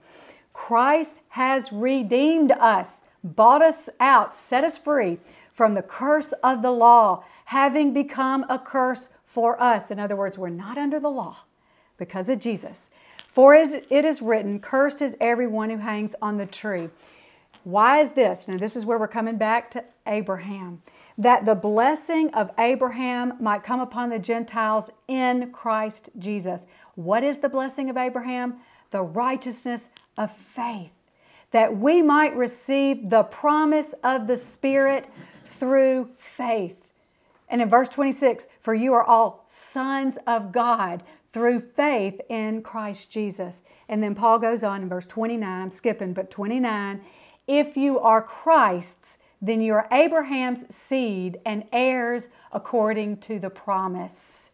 Christ 0.53 1.21
has 1.31 1.73
redeemed 1.73 2.53
us, 2.53 3.01
bought 3.23 3.63
us 3.63 3.89
out, 3.99 4.35
set 4.35 4.65
us 4.65 4.79
free 4.79 5.19
from 5.53 5.75
the 5.75 5.83
curse 5.83 6.33
of 6.43 6.63
the 6.63 6.71
law, 6.71 7.25
having 7.47 7.93
become 7.93 8.45
a 8.49 8.59
curse 8.59 9.09
for 9.33 9.61
us. 9.63 9.91
In 9.91 9.99
other 9.99 10.17
words, 10.17 10.39
we're 10.39 10.49
not 10.49 10.79
under 10.79 10.99
the 10.99 11.09
law 11.09 11.45
because 11.99 12.29
of 12.29 12.41
Jesus. 12.41 12.89
For 13.27 13.55
it, 13.55 13.87
it 13.91 14.05
is 14.05 14.21
written, 14.21 14.61
Cursed 14.61 15.03
is 15.03 15.17
everyone 15.21 15.71
who 15.71 15.79
hangs 15.79 16.15
on 16.21 16.37
the 16.37 16.47
tree. 16.47 16.89
Why 17.63 18.01
is 18.01 18.13
this? 18.13 18.49
Now, 18.49 18.57
this 18.57 18.75
is 18.75 18.87
where 18.87 18.99
we're 18.99 19.09
coming 19.09 19.37
back 19.37 19.71
to 19.73 19.85
Abraham 20.07 20.83
that 21.21 21.45
the 21.45 21.55
blessing 21.55 22.33
of 22.33 22.51
Abraham 22.59 23.35
might 23.39 23.63
come 23.63 23.79
upon 23.79 24.09
the 24.09 24.19
Gentiles 24.19 24.89
in 25.07 25.53
Christ 25.53 26.09
Jesus. 26.19 26.65
What 26.95 27.23
is 27.23 27.39
the 27.39 27.49
blessing 27.51 27.91
of 27.91 27.99
Abraham? 27.99 28.55
The 28.91 29.03
righteousness 29.03 29.91
of 30.17 30.33
faith, 30.33 30.93
that 31.51 31.77
we 31.77 32.01
might 32.01 32.35
receive 32.35 33.11
the 33.11 33.25
promise 33.25 33.95
of 34.03 34.29
the 34.29 34.39
Spirit 34.39 35.09
through 35.45 36.09
faith. 36.17 36.77
And 37.51 37.61
in 37.61 37.69
verse 37.69 37.89
26, 37.89 38.47
for 38.61 38.75
you 38.75 38.95
are 38.95 39.05
all 39.05 39.43
sons 39.47 40.17
of 40.27 40.53
God 40.53 41.03
through 41.33 41.61
faith 41.61 42.21
in 42.29 42.63
Christ 42.63 43.11
Jesus. 43.11 43.61
And 43.89 44.03
then 44.03 44.15
Paul 44.15 44.39
goes 44.39 44.63
on 44.63 44.83
in 44.83 44.89
verse 44.89 45.07
29, 45.07 45.63
I'm 45.63 45.71
skipping, 45.71 46.15
but 46.15 46.31
29, 46.31 47.03
if 47.49 47.77
you 47.77 47.99
are 47.99 48.23
Christ's, 48.23 49.19
then 49.43 49.61
you 49.61 49.75
are 49.75 49.89
Abraham's 49.91 50.73
seed 50.75 51.41
and 51.45 51.65
heirs 51.73 52.29
according 52.53 53.19
to 53.19 53.39
the 53.39 53.51
promise. 53.51 54.51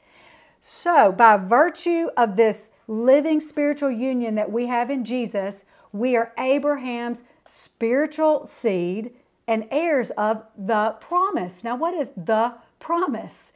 So, 0.62 1.12
by 1.12 1.36
virtue 1.36 2.08
of 2.16 2.36
this 2.36 2.70
living 2.88 3.40
spiritual 3.40 3.90
union 3.90 4.34
that 4.36 4.50
we 4.50 4.66
have 4.66 4.90
in 4.90 5.04
Jesus, 5.04 5.64
we 5.92 6.16
are 6.16 6.32
Abraham's 6.38 7.22
spiritual 7.46 8.46
seed 8.46 9.12
and 9.46 9.66
heirs 9.70 10.10
of 10.10 10.44
the 10.56 10.96
promise. 11.00 11.62
Now, 11.62 11.76
what 11.76 11.94
is 11.94 12.10
the 12.16 12.54
promise? 12.86 13.52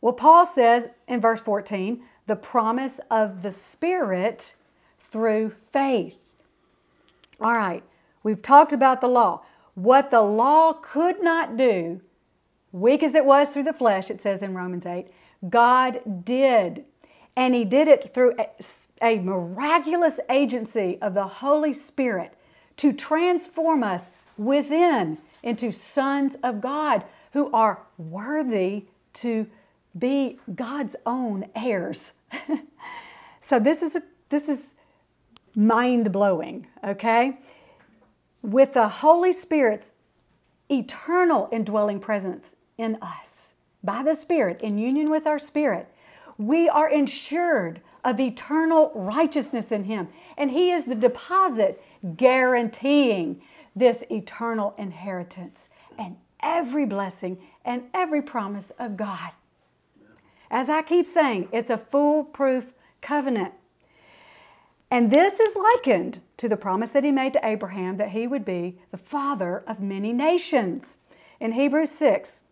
Well, 0.00 0.14
Paul 0.14 0.46
says 0.46 0.88
in 1.06 1.20
verse 1.20 1.40
14, 1.40 2.02
the 2.26 2.34
promise 2.34 2.98
of 3.08 3.42
the 3.42 3.52
Spirit 3.52 4.56
through 4.98 5.54
faith. 5.72 6.16
All 7.40 7.52
right, 7.52 7.84
we've 8.24 8.42
talked 8.42 8.72
about 8.72 9.00
the 9.00 9.06
law. 9.06 9.42
What 9.74 10.10
the 10.10 10.22
law 10.22 10.72
could 10.72 11.22
not 11.22 11.56
do, 11.56 12.00
weak 12.72 13.04
as 13.04 13.14
it 13.14 13.24
was 13.24 13.50
through 13.50 13.62
the 13.62 13.72
flesh, 13.72 14.10
it 14.10 14.20
says 14.20 14.42
in 14.42 14.54
Romans 14.54 14.86
8, 14.86 15.06
God 15.48 16.24
did. 16.24 16.84
And 17.36 17.54
He 17.54 17.64
did 17.64 17.86
it 17.86 18.12
through 18.12 18.34
a, 18.38 18.48
a 19.00 19.20
miraculous 19.20 20.18
agency 20.28 20.98
of 21.00 21.14
the 21.14 21.28
Holy 21.28 21.72
Spirit 21.72 22.34
to 22.78 22.92
transform 22.92 23.84
us 23.84 24.10
within 24.36 25.18
into 25.44 25.70
sons 25.70 26.34
of 26.42 26.60
God 26.60 27.04
who 27.34 27.50
are 27.52 27.82
worthy 27.98 28.86
to 29.12 29.46
be 29.96 30.40
God's 30.54 30.96
own 31.06 31.46
heirs. 31.54 32.12
so 33.40 33.60
this 33.60 33.82
is 33.82 33.94
a, 33.94 34.02
this 34.30 34.48
is 34.48 34.70
mind 35.54 36.10
blowing, 36.10 36.66
okay? 36.82 37.38
with 38.44 38.74
the 38.74 38.88
Holy 38.88 39.32
Spirit's 39.32 39.92
eternal 40.70 41.48
indwelling 41.50 41.98
presence 41.98 42.54
in 42.76 42.98
us 43.00 43.54
by 43.82 44.02
the 44.02 44.14
Spirit, 44.14 44.60
in 44.60 44.76
union 44.76 45.10
with 45.10 45.26
our 45.26 45.38
spirit, 45.38 45.88
we 46.36 46.68
are 46.68 46.88
insured 46.88 47.80
of 48.04 48.20
eternal 48.20 48.92
righteousness 48.94 49.72
in 49.72 49.84
Him. 49.84 50.08
And 50.36 50.50
He 50.50 50.70
is 50.70 50.84
the 50.84 50.94
deposit 50.94 51.82
guaranteeing 52.16 53.40
this 53.74 54.04
eternal 54.10 54.74
inheritance 54.76 55.68
and 55.98 56.16
every 56.44 56.86
blessing 56.86 57.38
and 57.64 57.84
every 57.92 58.22
promise 58.22 58.70
of 58.78 58.96
God. 58.96 59.30
As 60.50 60.68
I 60.68 60.82
keep 60.82 61.06
saying, 61.06 61.48
it's 61.50 61.70
a 61.70 61.78
foolproof 61.78 62.72
covenant. 63.00 63.54
And 64.90 65.10
this 65.10 65.40
is 65.40 65.56
likened 65.56 66.20
to 66.36 66.48
the 66.48 66.56
promise 66.56 66.90
that 66.90 67.02
he 67.02 67.10
made 67.10 67.32
to 67.32 67.44
Abraham 67.44 67.96
that 67.96 68.10
he 68.10 68.28
would 68.28 68.44
be 68.44 68.78
the 68.92 68.98
father 68.98 69.64
of 69.66 69.80
many 69.80 70.12
nations. 70.12 70.98
In 71.40 71.52
Hebrews 71.52 71.90
6, 71.90 72.42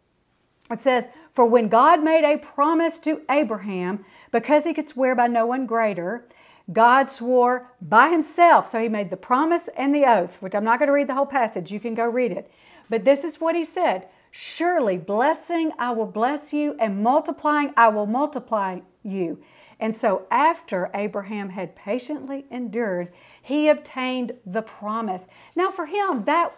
it 0.70 0.80
says, 0.80 1.06
For 1.32 1.46
when 1.46 1.68
God 1.68 2.02
made 2.02 2.24
a 2.24 2.38
promise 2.38 2.98
to 3.00 3.20
Abraham, 3.30 4.04
because 4.32 4.64
he 4.64 4.74
could 4.74 4.88
swear 4.88 5.14
by 5.14 5.28
no 5.28 5.46
one 5.46 5.66
greater, 5.66 6.26
God 6.72 7.10
swore 7.10 7.70
by 7.80 8.08
himself. 8.08 8.68
So 8.68 8.80
he 8.80 8.88
made 8.88 9.10
the 9.10 9.16
promise 9.16 9.68
and 9.76 9.94
the 9.94 10.04
oath, 10.04 10.36
which 10.40 10.54
I'm 10.54 10.64
not 10.64 10.78
going 10.78 10.88
to 10.88 10.92
read 10.92 11.08
the 11.08 11.14
whole 11.14 11.26
passage. 11.26 11.70
You 11.70 11.80
can 11.80 11.94
go 11.94 12.06
read 12.06 12.32
it. 12.32 12.50
But 12.92 13.06
this 13.06 13.24
is 13.24 13.40
what 13.40 13.56
he 13.56 13.64
said 13.64 14.06
Surely 14.30 14.98
blessing 14.98 15.72
I 15.78 15.92
will 15.92 16.04
bless 16.04 16.52
you, 16.52 16.76
and 16.78 17.02
multiplying 17.02 17.72
I 17.74 17.88
will 17.88 18.04
multiply 18.04 18.80
you. 19.02 19.42
And 19.80 19.94
so, 19.94 20.26
after 20.30 20.90
Abraham 20.92 21.48
had 21.48 21.74
patiently 21.74 22.44
endured, 22.50 23.10
he 23.40 23.70
obtained 23.70 24.32
the 24.44 24.60
promise. 24.60 25.26
Now, 25.56 25.70
for 25.70 25.86
him, 25.86 26.24
that, 26.24 26.54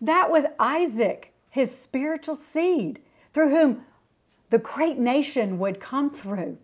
that 0.00 0.30
was 0.30 0.44
Isaac, 0.60 1.32
his 1.50 1.76
spiritual 1.76 2.36
seed, 2.36 3.00
through 3.32 3.50
whom 3.50 3.82
the 4.50 4.58
great 4.58 4.98
nation 4.98 5.58
would 5.58 5.80
come 5.80 6.08
through. 6.08 6.56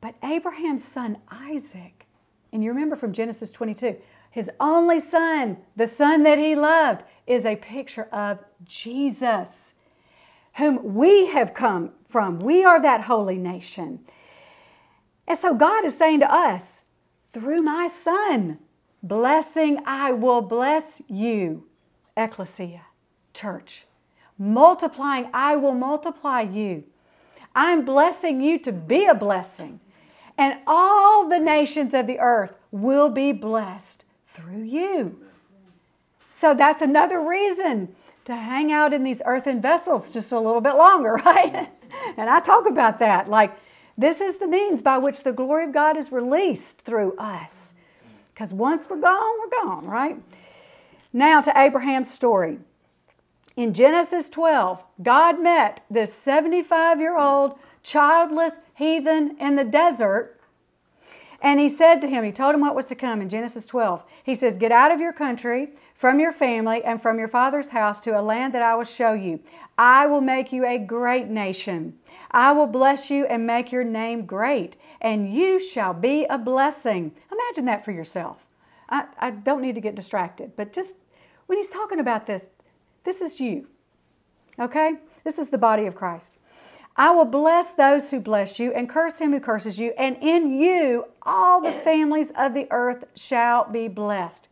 But 0.00 0.14
Abraham's 0.24 0.82
son 0.82 1.18
Isaac, 1.30 2.06
and 2.52 2.64
you 2.64 2.70
remember 2.70 2.96
from 2.96 3.12
Genesis 3.12 3.52
22, 3.52 3.96
his 4.36 4.50
only 4.60 5.00
son, 5.00 5.56
the 5.76 5.86
son 5.86 6.22
that 6.24 6.36
he 6.36 6.54
loved, 6.54 7.02
is 7.26 7.46
a 7.46 7.56
picture 7.56 8.06
of 8.12 8.38
Jesus, 8.66 9.72
whom 10.56 10.94
we 10.94 11.28
have 11.28 11.54
come 11.54 11.92
from. 12.06 12.40
We 12.40 12.62
are 12.62 12.78
that 12.82 13.04
holy 13.04 13.38
nation. 13.38 14.00
And 15.26 15.38
so 15.38 15.54
God 15.54 15.86
is 15.86 15.96
saying 15.96 16.20
to 16.20 16.30
us, 16.30 16.82
through 17.32 17.62
my 17.62 17.88
Son. 17.88 18.58
Blessing, 19.02 19.78
I 19.86 20.12
will 20.12 20.42
bless 20.42 21.00
you. 21.08 21.64
Ecclesia, 22.14 22.82
church. 23.32 23.86
Multiplying, 24.36 25.30
I 25.32 25.56
will 25.56 25.74
multiply 25.74 26.42
you. 26.42 26.84
I'm 27.54 27.86
blessing 27.86 28.42
you 28.42 28.58
to 28.58 28.72
be 28.72 29.06
a 29.06 29.14
blessing. 29.14 29.80
And 30.36 30.58
all 30.66 31.26
the 31.26 31.38
nations 31.38 31.94
of 31.94 32.06
the 32.06 32.18
earth 32.18 32.54
will 32.70 33.08
be 33.08 33.32
blessed 33.32 34.05
through 34.36 34.62
you. 34.62 35.18
So 36.30 36.54
that's 36.54 36.82
another 36.82 37.20
reason 37.20 37.94
to 38.26 38.36
hang 38.36 38.70
out 38.70 38.92
in 38.92 39.04
these 39.04 39.22
earthen 39.24 39.62
vessels 39.62 40.12
just 40.12 40.32
a 40.32 40.38
little 40.38 40.60
bit 40.60 40.74
longer, 40.74 41.14
right? 41.24 41.70
and 42.16 42.28
I 42.28 42.40
talk 42.40 42.68
about 42.68 42.98
that. 42.98 43.28
Like, 43.28 43.56
this 43.96 44.20
is 44.20 44.36
the 44.36 44.46
means 44.46 44.82
by 44.82 44.98
which 44.98 45.22
the 45.22 45.32
glory 45.32 45.64
of 45.64 45.72
God 45.72 45.96
is 45.96 46.12
released 46.12 46.82
through 46.82 47.16
us. 47.16 47.72
Because 48.34 48.52
once 48.52 48.86
we're 48.90 49.00
gone, 49.00 49.38
we're 49.40 49.64
gone, 49.64 49.86
right? 49.86 50.22
Now 51.12 51.40
to 51.40 51.58
Abraham's 51.58 52.12
story. 52.12 52.58
In 53.56 53.72
Genesis 53.72 54.28
12, 54.28 54.82
God 55.02 55.40
met 55.40 55.82
this 55.90 56.12
75 56.12 57.00
year 57.00 57.16
old 57.16 57.58
childless 57.82 58.52
heathen 58.74 59.38
in 59.40 59.56
the 59.56 59.64
desert. 59.64 60.35
And 61.40 61.60
he 61.60 61.68
said 61.68 62.00
to 62.00 62.08
him, 62.08 62.24
he 62.24 62.32
told 62.32 62.54
him 62.54 62.60
what 62.60 62.74
was 62.74 62.86
to 62.86 62.94
come 62.94 63.20
in 63.20 63.28
Genesis 63.28 63.66
12. 63.66 64.04
He 64.22 64.34
says, 64.34 64.56
Get 64.56 64.72
out 64.72 64.92
of 64.92 65.00
your 65.00 65.12
country, 65.12 65.70
from 65.94 66.18
your 66.18 66.32
family, 66.32 66.82
and 66.82 67.00
from 67.00 67.18
your 67.18 67.28
father's 67.28 67.70
house 67.70 68.00
to 68.00 68.18
a 68.18 68.22
land 68.22 68.54
that 68.54 68.62
I 68.62 68.74
will 68.74 68.84
show 68.84 69.12
you. 69.12 69.40
I 69.78 70.06
will 70.06 70.20
make 70.20 70.52
you 70.52 70.64
a 70.64 70.78
great 70.78 71.28
nation. 71.28 71.98
I 72.30 72.52
will 72.52 72.66
bless 72.66 73.10
you 73.10 73.26
and 73.26 73.46
make 73.46 73.70
your 73.70 73.84
name 73.84 74.26
great, 74.26 74.76
and 75.00 75.32
you 75.32 75.60
shall 75.60 75.94
be 75.94 76.24
a 76.24 76.38
blessing. 76.38 77.12
Imagine 77.30 77.66
that 77.66 77.84
for 77.84 77.92
yourself. 77.92 78.38
I, 78.88 79.04
I 79.18 79.30
don't 79.30 79.62
need 79.62 79.74
to 79.74 79.80
get 79.80 79.94
distracted, 79.94 80.52
but 80.56 80.72
just 80.72 80.94
when 81.46 81.58
he's 81.58 81.68
talking 81.68 82.00
about 82.00 82.26
this, 82.26 82.46
this 83.04 83.20
is 83.20 83.40
you. 83.40 83.68
Okay? 84.58 84.94
This 85.24 85.38
is 85.38 85.50
the 85.50 85.58
body 85.58 85.86
of 85.86 85.94
Christ. 85.94 86.34
I 86.98 87.10
will 87.10 87.26
bless 87.26 87.72
those 87.72 88.10
who 88.10 88.20
bless 88.20 88.58
you 88.58 88.72
and 88.72 88.88
curse 88.88 89.18
him 89.18 89.32
who 89.32 89.40
curses 89.40 89.78
you, 89.78 89.92
and 89.98 90.16
in 90.22 90.54
you 90.54 91.06
all 91.22 91.60
the 91.60 91.72
families 91.72 92.32
of 92.36 92.54
the 92.54 92.66
earth 92.70 93.04
shall 93.14 93.70
be 93.70 93.86
blessed. 93.86 94.48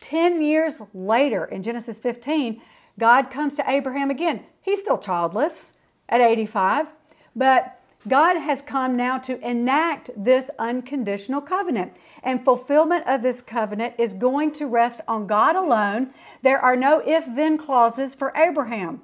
Ten 0.00 0.42
years 0.42 0.82
later, 0.92 1.44
in 1.44 1.62
Genesis 1.62 1.98
15, 1.98 2.60
God 2.98 3.30
comes 3.30 3.54
to 3.54 3.70
Abraham 3.70 4.10
again. 4.10 4.44
He's 4.60 4.80
still 4.80 4.98
childless 4.98 5.74
at 6.08 6.20
85, 6.20 6.88
but 7.36 7.80
God 8.06 8.36
has 8.36 8.60
come 8.60 8.96
now 8.96 9.18
to 9.18 9.38
enact 9.48 10.10
this 10.16 10.50
unconditional 10.58 11.40
covenant. 11.40 11.94
And 12.22 12.44
fulfillment 12.44 13.06
of 13.06 13.22
this 13.22 13.40
covenant 13.40 13.94
is 13.98 14.12
going 14.12 14.52
to 14.52 14.66
rest 14.66 15.00
on 15.08 15.26
God 15.26 15.56
alone. 15.56 16.10
There 16.42 16.58
are 16.58 16.76
no 16.76 17.00
if 17.04 17.24
then 17.34 17.56
clauses 17.56 18.14
for 18.14 18.32
Abraham. 18.36 19.02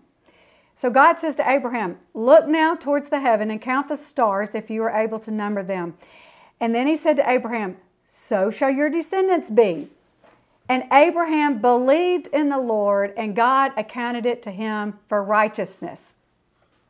So 0.80 0.88
God 0.88 1.18
says 1.18 1.34
to 1.34 1.46
Abraham, 1.46 1.98
Look 2.14 2.48
now 2.48 2.74
towards 2.74 3.10
the 3.10 3.20
heaven 3.20 3.50
and 3.50 3.60
count 3.60 3.88
the 3.88 3.98
stars 3.98 4.54
if 4.54 4.70
you 4.70 4.82
are 4.82 4.88
able 4.90 5.18
to 5.18 5.30
number 5.30 5.62
them. 5.62 5.92
And 6.58 6.74
then 6.74 6.86
he 6.86 6.96
said 6.96 7.16
to 7.16 7.30
Abraham, 7.30 7.76
So 8.08 8.50
shall 8.50 8.70
your 8.70 8.88
descendants 8.88 9.50
be. 9.50 9.90
And 10.70 10.84
Abraham 10.90 11.60
believed 11.60 12.28
in 12.28 12.48
the 12.48 12.58
Lord, 12.58 13.12
and 13.14 13.36
God 13.36 13.72
accounted 13.76 14.24
it 14.24 14.42
to 14.44 14.50
him 14.50 14.98
for 15.06 15.22
righteousness. 15.22 16.16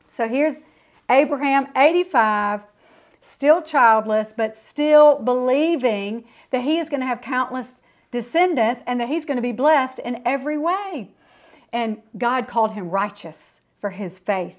So 0.06 0.28
here's 0.28 0.62
Abraham, 1.10 1.66
85, 1.74 2.62
still 3.20 3.60
childless, 3.60 4.32
but 4.36 4.56
still 4.56 5.18
believing 5.18 6.26
that 6.52 6.62
he 6.62 6.78
is 6.78 6.88
going 6.88 7.00
to 7.00 7.06
have 7.06 7.20
countless 7.20 7.72
descendants 8.12 8.84
and 8.86 9.00
that 9.00 9.08
he's 9.08 9.24
going 9.24 9.38
to 9.38 9.42
be 9.42 9.50
blessed 9.50 9.98
in 9.98 10.22
every 10.24 10.58
way. 10.58 11.08
And 11.72 12.02
God 12.16 12.46
called 12.46 12.74
him 12.74 12.90
righteous 12.90 13.60
for 13.80 13.90
his 13.90 14.18
faith. 14.18 14.58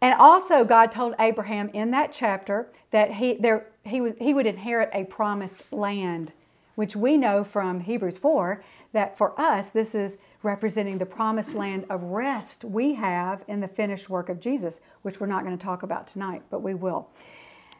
And 0.00 0.14
also, 0.20 0.64
God 0.64 0.92
told 0.92 1.14
Abraham 1.18 1.70
in 1.70 1.90
that 1.92 2.12
chapter 2.12 2.68
that 2.90 3.12
he, 3.12 3.34
there, 3.34 3.66
he, 3.84 4.00
was, 4.00 4.14
he 4.20 4.34
would 4.34 4.46
inherit 4.46 4.90
a 4.92 5.04
promised 5.04 5.64
land 5.72 6.32
which 6.74 6.96
we 6.96 7.16
know 7.16 7.44
from 7.44 7.80
Hebrews 7.80 8.18
4 8.18 8.62
that 8.92 9.16
for 9.16 9.38
us, 9.40 9.68
this 9.68 9.94
is 9.94 10.18
representing 10.42 10.98
the 10.98 11.06
promised 11.06 11.54
land 11.54 11.86
of 11.88 12.02
rest 12.02 12.64
we 12.64 12.94
have 12.94 13.42
in 13.48 13.60
the 13.60 13.68
finished 13.68 14.10
work 14.10 14.28
of 14.28 14.40
Jesus, 14.40 14.80
which 15.02 15.20
we're 15.20 15.26
not 15.26 15.44
going 15.44 15.56
to 15.56 15.64
talk 15.64 15.82
about 15.82 16.06
tonight, 16.06 16.42
but 16.50 16.62
we 16.62 16.74
will. 16.74 17.08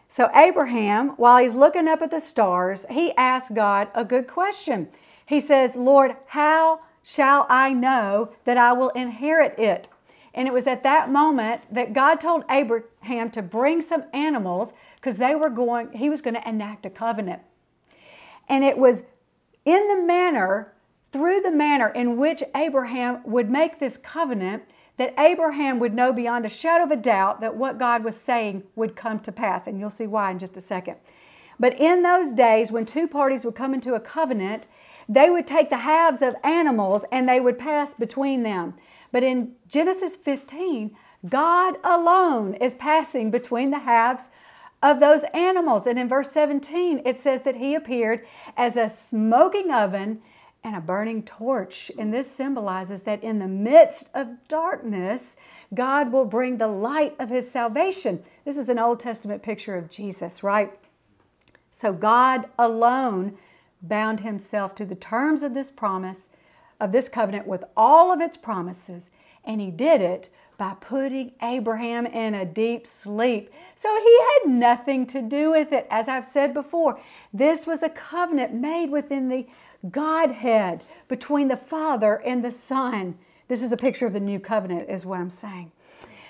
So, 0.09 0.31
Abraham, 0.35 1.11
while 1.11 1.43
he's 1.43 1.55
looking 1.55 1.89
up 1.89 2.03
at 2.03 2.11
the 2.11 2.21
stars, 2.21 2.87
he 2.91 3.13
asks 3.17 3.51
God 3.53 3.89
a 3.95 4.05
good 4.05 4.29
question. 4.29 4.89
He 5.27 5.41
says, 5.41 5.75
Lord, 5.75 6.17
how 6.27 6.81
shall 7.03 7.47
I 7.49 7.73
know 7.73 8.31
that 8.45 8.57
I 8.57 8.73
will 8.73 8.91
inherit 8.91 9.59
it? 9.59 9.89
And 10.35 10.49
it 10.49 10.53
was 10.53 10.67
at 10.67 10.83
that 10.83 11.11
moment 11.11 11.63
that 11.73 11.93
God 11.93 12.21
told 12.21 12.45
Abraham 12.51 13.31
to 13.31 13.43
bring 13.43 13.81
some 13.81 14.05
animals 14.13 14.73
because 14.97 15.17
they 15.17 15.35
were 15.35 15.49
going, 15.49 15.93
he 15.93 16.11
was 16.11 16.21
going 16.21 16.35
to 16.35 16.49
enact 16.49 16.85
a 16.85 16.91
covenant. 16.91 17.43
And 18.49 18.65
it 18.65 18.77
was 18.77 19.03
in 19.65 19.89
the 19.89 20.03
manner, 20.03 20.73
through 21.13 21.41
the 21.41 21.53
manner 21.53 21.89
in 21.89 22.17
which 22.17 22.43
Abraham 22.55 23.21
would 23.25 23.49
make 23.49 23.79
this 23.79 23.97
covenant, 23.97 24.65
that 24.97 25.15
Abraham 25.19 25.79
would 25.79 25.95
know 25.95 26.13
beyond 26.13 26.45
a 26.45 26.49
shadow 26.49 26.85
of 26.85 26.91
a 26.91 26.97
doubt 26.97 27.41
that 27.41 27.57
what 27.57 27.79
God 27.79 28.05
was 28.05 28.17
saying 28.17 28.65
would 28.75 28.97
come 28.97 29.21
to 29.21 29.33
pass. 29.33 29.67
And 29.67 29.79
you'll 29.79 29.91
see 29.91 30.07
why 30.07 30.31
in 30.33 30.39
just 30.39 30.57
a 30.57 30.61
second. 30.61 30.97
But 31.59 31.79
in 31.79 32.03
those 32.03 32.33
days, 32.33 32.73
when 32.73 32.87
two 32.87 33.07
parties 33.07 33.45
would 33.45 33.55
come 33.55 33.75
into 33.75 33.95
a 33.95 34.01
covenant, 34.01 34.67
they 35.09 35.31
would 35.31 35.47
take 35.47 35.71
the 35.71 35.79
halves 35.79 36.23
of 36.23 36.35
animals 36.43 37.05
and 37.13 37.29
they 37.29 37.41
would 37.41 37.59
pass 37.59 37.95
between 37.95 38.43
them. 38.43 38.75
But 39.15 39.23
in 39.23 39.53
Genesis 39.69 40.17
15, 40.17 40.91
God 41.29 41.77
alone 41.85 42.55
is 42.55 42.75
passing 42.75 43.31
between 43.31 43.71
the 43.71 43.79
halves 43.79 44.29
of 44.83 44.99
those 44.99 45.23
animals. 45.33 45.87
And 45.87 46.01
in 46.01 46.09
verse 46.09 46.33
17, 46.33 47.01
it 47.05 47.17
says 47.17 47.43
that 47.43 47.55
he 47.55 47.77
appeared 47.77 48.27
as 48.57 48.77
a 48.77 48.89
smoking 48.89 49.71
oven 49.71 50.21
and 50.65 50.75
a 50.75 50.81
burning 50.81 51.23
torch. 51.23 51.93
And 51.97 52.13
this 52.13 52.29
symbolizes 52.29 53.05
that 53.05 53.23
in 53.23 53.39
the 53.39 53.47
midst 53.47 54.11
of 54.15 54.49
darkness, 54.49 55.37
God 55.73 56.11
will 56.11 56.25
bring 56.25 56.59
the 56.59 56.67
light 56.67 57.15
of 57.21 57.31
his 57.31 57.49
salvation. 57.49 58.25
This 58.45 58.59
is 58.59 58.69
an 58.69 58.81
Old 58.81 58.99
Testament 58.99 59.45
picture 59.45 59.77
of 59.77 59.91
Jesus, 59.91 60.43
right? 60.43 60.77
So 61.71 61.93
God 61.93 62.49
alone 62.59 63.39
bound 63.81 64.21
himself 64.21 64.75
to 64.75 64.85
the 64.85 64.97
terms 64.97 65.45
of 65.45 65.55
this 65.55 65.71
promise, 65.71 66.27
of 66.85 66.93
this 66.93 67.09
covenant 67.09 67.47
with 67.47 67.65
all 67.77 68.13
of 68.13 68.21
its 68.21 68.37
promises, 68.37 69.09
and 69.45 69.61
he 69.61 69.71
did 69.71 70.01
it 70.01 70.29
by 70.57 70.75
putting 70.81 71.33
Abraham 71.43 72.07
in 72.07 72.35
a 72.35 72.45
deep 72.45 72.87
sleep. 72.87 73.51
So 73.75 73.89
he 73.97 74.19
had 74.21 74.53
nothing 74.53 75.07
to 75.09 75.23
do 75.23 75.51
with 75.51 75.73
it. 75.73 75.87
As 75.91 76.09
I've 76.09 76.27
said 76.27 76.55
before, 76.55 77.01
this 77.33 77.67
was 77.67 77.83
a 77.83 77.89
covenant 77.89 78.55
made 78.55 78.91
within 78.91 79.29
the 79.29 79.47
Godhead 79.91 80.83
between 81.09 81.49
the 81.49 81.57
Father 81.57 82.17
and 82.25 82.45
the 82.45 82.53
Son. 82.53 83.17
This 83.49 83.63
is 83.63 83.73
a 83.73 83.77
picture 83.77 84.07
of 84.07 84.13
the 84.13 84.21
new 84.21 84.39
covenant, 84.39 84.89
is 84.89 85.05
what 85.05 85.21
I'm 85.21 85.31
saying. 85.31 85.73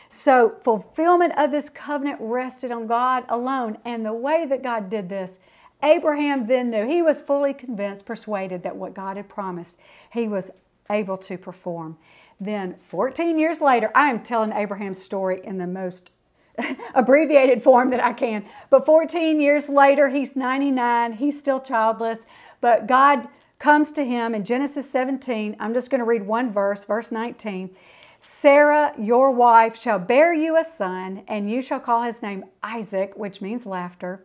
So, 0.08 0.56
fulfillment 0.62 1.32
of 1.36 1.50
this 1.50 1.68
covenant 1.68 2.18
rested 2.20 2.70
on 2.70 2.86
God 2.86 3.24
alone. 3.28 3.78
And 3.84 4.06
the 4.06 4.12
way 4.12 4.46
that 4.46 4.62
God 4.62 4.88
did 4.88 5.08
this, 5.08 5.38
Abraham 5.84 6.46
then 6.46 6.70
knew. 6.70 6.86
He 6.86 7.02
was 7.02 7.20
fully 7.20 7.52
convinced, 7.52 8.06
persuaded 8.06 8.62
that 8.62 8.76
what 8.76 8.94
God 8.94 9.16
had 9.16 9.28
promised, 9.28 9.74
he 10.14 10.28
was 10.28 10.50
able 10.88 11.18
to 11.18 11.36
perform. 11.36 11.98
Then, 12.40 12.76
14 12.88 13.38
years 13.38 13.60
later, 13.60 13.90
I 13.94 14.10
am 14.10 14.22
telling 14.22 14.52
Abraham's 14.52 15.02
story 15.02 15.40
in 15.44 15.58
the 15.58 15.66
most 15.66 16.12
abbreviated 16.94 17.62
form 17.62 17.90
that 17.90 18.02
I 18.02 18.12
can. 18.12 18.44
But 18.70 18.86
14 18.86 19.40
years 19.40 19.68
later, 19.68 20.08
he's 20.08 20.36
99, 20.36 21.14
he's 21.14 21.38
still 21.38 21.60
childless, 21.60 22.20
but 22.60 22.86
God 22.86 23.28
comes 23.58 23.92
to 23.92 24.04
him 24.04 24.34
in 24.34 24.44
Genesis 24.44 24.88
17. 24.90 25.56
I'm 25.58 25.74
just 25.74 25.90
going 25.90 26.00
to 26.00 26.04
read 26.04 26.26
one 26.26 26.52
verse, 26.52 26.84
verse 26.84 27.10
19. 27.10 27.74
Sarah, 28.18 28.94
your 28.98 29.30
wife, 29.30 29.80
shall 29.80 29.98
bear 29.98 30.32
you 30.32 30.56
a 30.56 30.64
son, 30.64 31.24
and 31.28 31.50
you 31.50 31.60
shall 31.60 31.80
call 31.80 32.02
his 32.02 32.22
name 32.22 32.44
Isaac, 32.62 33.14
which 33.16 33.40
means 33.40 33.66
laughter. 33.66 34.24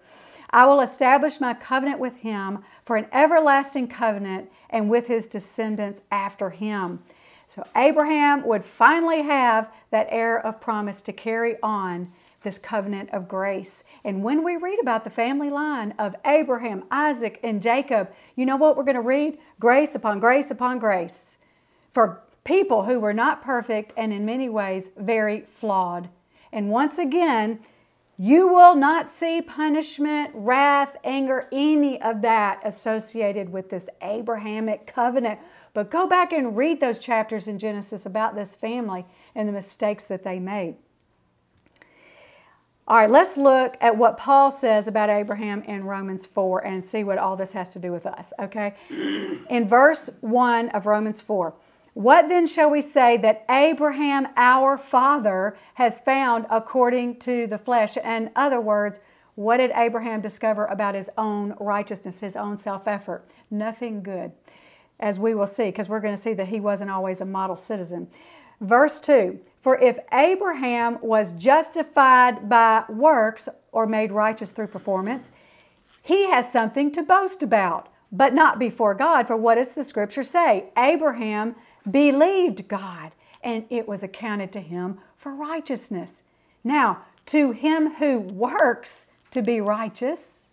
I 0.51 0.65
will 0.65 0.81
establish 0.81 1.39
my 1.39 1.53
covenant 1.53 1.99
with 1.99 2.17
him 2.17 2.63
for 2.85 2.95
an 2.95 3.07
everlasting 3.11 3.87
covenant 3.87 4.49
and 4.69 4.89
with 4.89 5.07
his 5.07 5.25
descendants 5.25 6.01
after 6.11 6.51
him. 6.51 6.99
So 7.47 7.65
Abraham 7.75 8.45
would 8.45 8.63
finally 8.63 9.23
have 9.23 9.71
that 9.91 10.07
heir 10.09 10.39
of 10.39 10.61
promise 10.61 11.01
to 11.01 11.13
carry 11.13 11.55
on 11.63 12.11
this 12.43 12.57
covenant 12.57 13.09
of 13.11 13.27
grace. 13.27 13.83
And 14.03 14.23
when 14.23 14.43
we 14.43 14.55
read 14.55 14.79
about 14.79 15.03
the 15.03 15.09
family 15.09 15.49
line 15.49 15.93
of 15.99 16.15
Abraham, 16.25 16.83
Isaac, 16.89 17.39
and 17.43 17.61
Jacob, 17.61 18.09
you 18.35 18.45
know 18.45 18.55
what 18.55 18.77
we're 18.77 18.83
going 18.83 18.95
to 18.95 19.01
read? 19.01 19.37
Grace 19.59 19.95
upon 19.95 20.19
grace 20.19 20.49
upon 20.49 20.79
grace 20.79 21.37
for 21.91 22.21
people 22.43 22.85
who 22.85 22.99
were 22.99 23.13
not 23.13 23.43
perfect 23.43 23.93
and 23.97 24.13
in 24.13 24.25
many 24.25 24.47
ways 24.47 24.89
very 24.95 25.41
flawed. 25.41 26.09
And 26.51 26.69
once 26.69 26.97
again, 26.97 27.59
You 28.21 28.49
will 28.49 28.75
not 28.75 29.07
see 29.07 29.41
punishment, 29.41 30.31
wrath, 30.33 30.97
anger, 31.05 31.47
any 31.53 32.01
of 32.01 32.21
that 32.21 32.59
associated 32.65 33.47
with 33.47 33.69
this 33.69 33.87
Abrahamic 34.01 34.85
covenant. 34.85 35.39
But 35.73 35.89
go 35.89 36.05
back 36.05 36.33
and 36.33 36.57
read 36.57 36.81
those 36.81 36.99
chapters 36.99 37.47
in 37.47 37.57
Genesis 37.57 38.05
about 38.05 38.35
this 38.35 38.57
family 38.57 39.05
and 39.33 39.47
the 39.47 39.53
mistakes 39.53 40.03
that 40.03 40.25
they 40.25 40.37
made. 40.37 40.75
All 42.89 42.97
right, 42.97 43.09
let's 43.09 43.37
look 43.37 43.77
at 43.79 43.95
what 43.95 44.17
Paul 44.17 44.51
says 44.51 44.85
about 44.89 45.09
Abraham 45.09 45.61
in 45.63 45.85
Romans 45.85 46.25
4 46.25 46.65
and 46.65 46.83
see 46.83 47.05
what 47.05 47.19
all 47.19 47.37
this 47.37 47.53
has 47.53 47.69
to 47.69 47.79
do 47.79 47.93
with 47.93 48.05
us, 48.05 48.33
okay? 48.37 48.73
In 49.49 49.65
verse 49.65 50.09
1 50.19 50.69
of 50.69 50.85
Romans 50.85 51.21
4, 51.21 51.53
what 51.93 52.29
then 52.29 52.47
shall 52.47 52.69
we 52.69 52.81
say 52.81 53.17
that 53.17 53.45
Abraham, 53.49 54.27
our 54.35 54.77
father, 54.77 55.57
has 55.75 55.99
found 55.99 56.45
according 56.49 57.19
to 57.19 57.47
the 57.47 57.57
flesh? 57.57 57.97
In 57.97 58.29
other 58.35 58.61
words, 58.61 58.99
what 59.35 59.57
did 59.57 59.71
Abraham 59.73 60.21
discover 60.21 60.65
about 60.65 60.95
his 60.95 61.09
own 61.17 61.55
righteousness, 61.59 62.19
his 62.19 62.35
own 62.35 62.57
self 62.57 62.87
effort? 62.87 63.25
Nothing 63.49 64.03
good, 64.03 64.33
as 64.99 65.17
we 65.17 65.33
will 65.33 65.47
see, 65.47 65.65
because 65.65 65.87
we're 65.87 66.01
going 66.01 66.15
to 66.15 66.21
see 66.21 66.33
that 66.33 66.49
he 66.49 66.59
wasn't 66.59 66.91
always 66.91 67.21
a 67.21 67.25
model 67.25 67.55
citizen. 67.55 68.09
Verse 68.61 68.99
2 68.99 69.39
For 69.61 69.79
if 69.79 69.99
Abraham 70.11 70.99
was 71.01 71.33
justified 71.33 72.49
by 72.49 72.83
works 72.89 73.47
or 73.71 73.85
made 73.87 74.11
righteous 74.11 74.51
through 74.51 74.67
performance, 74.67 75.31
he 76.01 76.29
has 76.29 76.51
something 76.51 76.91
to 76.91 77.03
boast 77.03 77.41
about, 77.41 77.87
but 78.11 78.33
not 78.33 78.59
before 78.59 78.93
God. 78.93 79.27
For 79.27 79.37
what 79.37 79.55
does 79.55 79.73
the 79.73 79.83
scripture 79.83 80.23
say? 80.23 80.65
Abraham 80.77 81.55
believed 81.91 82.67
God, 82.67 83.11
and 83.41 83.65
it 83.69 83.87
was 83.87 84.03
accounted 84.03 84.51
to 84.53 84.61
him 84.61 84.99
for 85.15 85.33
righteousness. 85.33 86.21
Now, 86.63 87.05
to 87.27 87.51
him 87.51 87.95
who 87.95 88.19
works 88.19 89.07
to 89.31 89.41
be 89.41 89.61
righteous, 89.61 90.43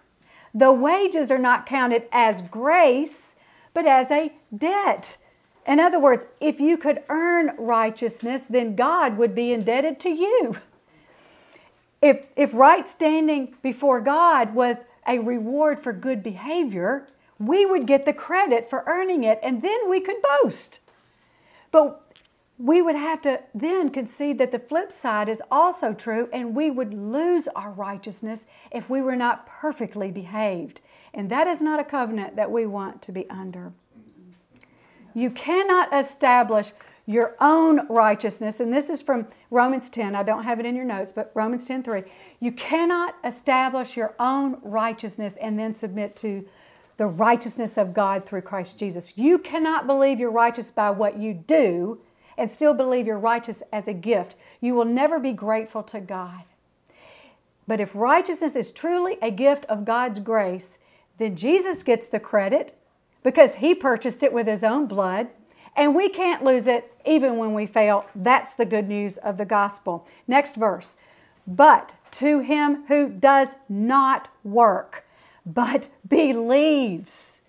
the 0.55 0.73
wages 0.73 1.31
are 1.31 1.39
not 1.39 1.67
counted 1.67 2.05
as 2.13 2.43
grace, 2.43 3.37
but 3.75 3.87
as 3.87 4.11
a 4.11 4.33
debt. 4.57 5.19
In 5.67 5.81
other 5.81 5.99
words, 5.99 6.27
if 6.41 6.61
you 6.61 6.79
could 6.79 7.03
earn 7.09 7.53
righteousness, 7.59 8.45
then 8.49 8.77
God 8.77 9.19
would 9.19 9.35
be 9.35 9.53
indebted 9.53 9.99
to 10.01 10.11
you. 10.11 10.57
If, 12.01 12.25
if 12.37 12.55
right 12.55 12.87
standing 12.87 13.55
before 13.63 14.01
God 14.01 14.55
was 14.55 14.79
a 15.07 15.19
reward 15.19 15.81
for 15.81 15.93
good 15.93 16.23
behavior, 16.23 17.09
we 17.39 17.67
would 17.67 17.87
get 17.87 18.05
the 18.05 18.13
credit 18.13 18.71
for 18.71 18.85
earning 18.87 19.25
it, 19.25 19.39
and 19.43 19.61
then 19.63 19.91
we 19.91 20.01
could 20.01 20.17
boast. 20.43 20.81
But 21.77 22.01
we 22.57 22.81
would 22.81 22.97
have 22.97 23.21
to 23.21 23.41
then 23.55 23.91
concede 23.91 24.39
that 24.39 24.51
the 24.51 24.59
flip 24.59 24.91
side 24.91 25.29
is 25.29 25.43
also 25.51 25.93
true, 25.93 26.31
and 26.33 26.57
we 26.57 26.71
would 26.71 26.95
lose 26.95 27.49
our 27.49 27.71
righteousness 27.71 28.47
if 28.73 28.89
we 28.89 29.03
were 29.03 29.15
not 29.15 29.47
perfectly 29.47 30.11
behaved. 30.11 30.81
And 31.13 31.29
that 31.29 31.47
is 31.47 31.61
not 31.61 31.79
a 31.79 31.85
covenant 31.85 32.35
that 32.37 32.51
we 32.51 32.65
want 32.65 33.03
to 33.03 33.13
be 33.13 33.29
under. 33.29 33.75
You 35.13 35.29
cannot 35.29 35.93
establish 35.93 36.73
your 37.05 37.37
own 37.43 37.87
righteousness, 37.89 38.59
and 38.59 38.73
this 38.73 38.89
is 38.89 39.03
from 39.03 39.27
Romans 39.51 39.91
10. 39.91 40.15
I 40.15 40.23
don't 40.23 40.45
have 40.45 40.59
it 40.59 40.65
in 40.65 40.75
your 40.75 40.87
notes, 40.87 41.13
but 41.13 41.31
Romans 41.35 41.67
10 41.67 41.83
3. 41.83 42.05
You 42.41 42.53
cannot 42.53 43.17
establish 43.23 43.99
your 43.99 44.15
own 44.19 44.61
righteousness 44.63 45.37
and 45.43 45.59
then 45.59 45.75
submit 45.75 46.17
to 46.17 46.47
the 46.97 47.07
righteousness 47.07 47.77
of 47.77 47.95
God 47.95 48.25
through 48.25 48.43
Christ 48.43 48.79
Jesus. 48.79 49.19
You 49.19 49.39
cannot 49.39 49.87
believe 49.87 50.19
you're 50.19 50.31
righteous 50.31 50.71
by 50.71 50.91
what 50.91 51.19
you 51.19 51.35
do 51.35 52.01
and 52.39 52.51
still 52.51 52.75
believe 52.75 53.07
you're 53.07 53.19
righteous 53.19 53.63
as 53.73 53.89
a 53.89 53.95
gift. 53.95 54.37
You 54.61 54.75
will 54.75 54.85
never 54.85 55.19
be 55.19 55.33
grateful 55.33 55.83
to 55.85 56.01
God. 56.01 56.45
But 57.67 57.81
if 57.81 57.95
righteousness 57.95 58.55
is 58.57 58.71
truly 58.71 59.19
a 59.21 59.31
gift 59.31 59.65
of 59.67 59.85
God's 59.85 60.21
grace, 60.21 60.79
then 61.19 61.37
Jesus 61.37 61.83
gets 61.83 62.07
the 62.07 62.21
credit 62.21 62.77
because 63.23 63.57
he 63.57 63.75
purchased 63.75 64.23
it 64.23 64.33
with 64.33 64.47
his 64.47 64.63
own 64.63 64.87
blood. 64.87 65.29
And 65.75 65.95
we 65.95 66.09
can't 66.09 66.45
lose 66.45 66.67
it 66.67 66.93
even 67.05 67.37
when 67.37 67.53
we 67.53 67.67
fail. 67.67 68.07
That's 68.15 68.55
the 68.55 68.65
good 68.65 68.89
news 68.89 69.19
of 69.19 69.37
the 69.37 69.45
gospel. 69.45 70.07
Next 70.27 70.57
verse. 70.57 70.95
But 71.47 71.95
to 72.13 72.41
him 72.41 72.85
who 72.89 73.09
does 73.09 73.57
not 73.69 74.29
work, 74.43 75.05
but 75.47 75.89
believes 76.07 77.41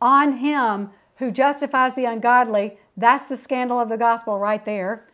on 0.00 0.38
him 0.38 0.90
who 1.16 1.32
justifies 1.32 1.94
the 1.94 2.04
ungodly, 2.04 2.78
that's 2.96 3.24
the 3.24 3.36
scandal 3.36 3.80
of 3.80 3.88
the 3.88 3.96
gospel 3.96 4.38
right 4.38 4.64
there. 4.64 5.04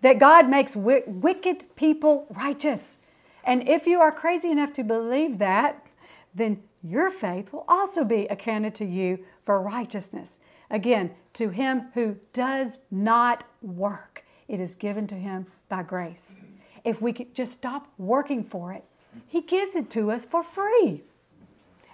That 0.00 0.18
God 0.18 0.48
makes 0.48 0.72
w- 0.72 1.02
wicked 1.06 1.76
people 1.76 2.26
righteous. 2.30 2.98
And 3.44 3.68
if 3.68 3.86
you 3.86 4.00
are 4.00 4.12
crazy 4.12 4.50
enough 4.50 4.72
to 4.74 4.84
believe 4.84 5.38
that, 5.38 5.86
then 6.34 6.62
your 6.82 7.10
faith 7.10 7.52
will 7.52 7.64
also 7.68 8.04
be 8.04 8.26
accounted 8.26 8.74
to 8.76 8.84
you 8.84 9.24
for 9.44 9.60
righteousness. 9.60 10.38
Again, 10.70 11.12
to 11.34 11.50
him 11.50 11.88
who 11.94 12.16
does 12.32 12.78
not 12.90 13.44
work, 13.60 14.24
it 14.48 14.58
is 14.58 14.74
given 14.74 15.06
to 15.08 15.14
him 15.14 15.46
by 15.68 15.82
grace. 15.82 16.40
If 16.84 17.00
we 17.00 17.12
could 17.12 17.34
just 17.34 17.52
stop 17.52 17.88
working 17.98 18.42
for 18.42 18.72
it, 18.72 18.84
he 19.26 19.42
gives 19.42 19.76
it 19.76 19.90
to 19.90 20.10
us 20.10 20.24
for 20.24 20.42
free. 20.42 21.02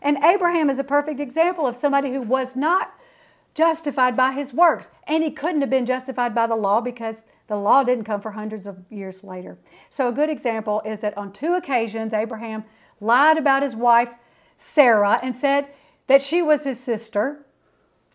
And 0.02 0.18
Abraham 0.22 0.70
is 0.70 0.78
a 0.78 0.84
perfect 0.84 1.20
example 1.20 1.66
of 1.66 1.76
somebody 1.76 2.12
who 2.12 2.22
was 2.22 2.54
not 2.54 2.94
justified 3.54 4.16
by 4.16 4.32
his 4.32 4.52
works. 4.52 4.88
And 5.06 5.22
he 5.22 5.30
couldn't 5.30 5.60
have 5.60 5.70
been 5.70 5.86
justified 5.86 6.34
by 6.34 6.46
the 6.46 6.56
law 6.56 6.80
because 6.80 7.22
the 7.48 7.56
law 7.56 7.82
didn't 7.82 8.04
come 8.04 8.20
for 8.20 8.32
hundreds 8.32 8.66
of 8.66 8.78
years 8.90 9.24
later. 9.24 9.58
So, 9.90 10.08
a 10.08 10.12
good 10.12 10.30
example 10.30 10.82
is 10.84 11.00
that 11.00 11.16
on 11.16 11.32
two 11.32 11.54
occasions, 11.54 12.12
Abraham 12.12 12.64
lied 13.00 13.38
about 13.38 13.62
his 13.62 13.74
wife 13.74 14.10
Sarah 14.56 15.18
and 15.22 15.34
said 15.34 15.68
that 16.08 16.20
she 16.20 16.42
was 16.42 16.64
his 16.64 16.78
sister. 16.78 17.44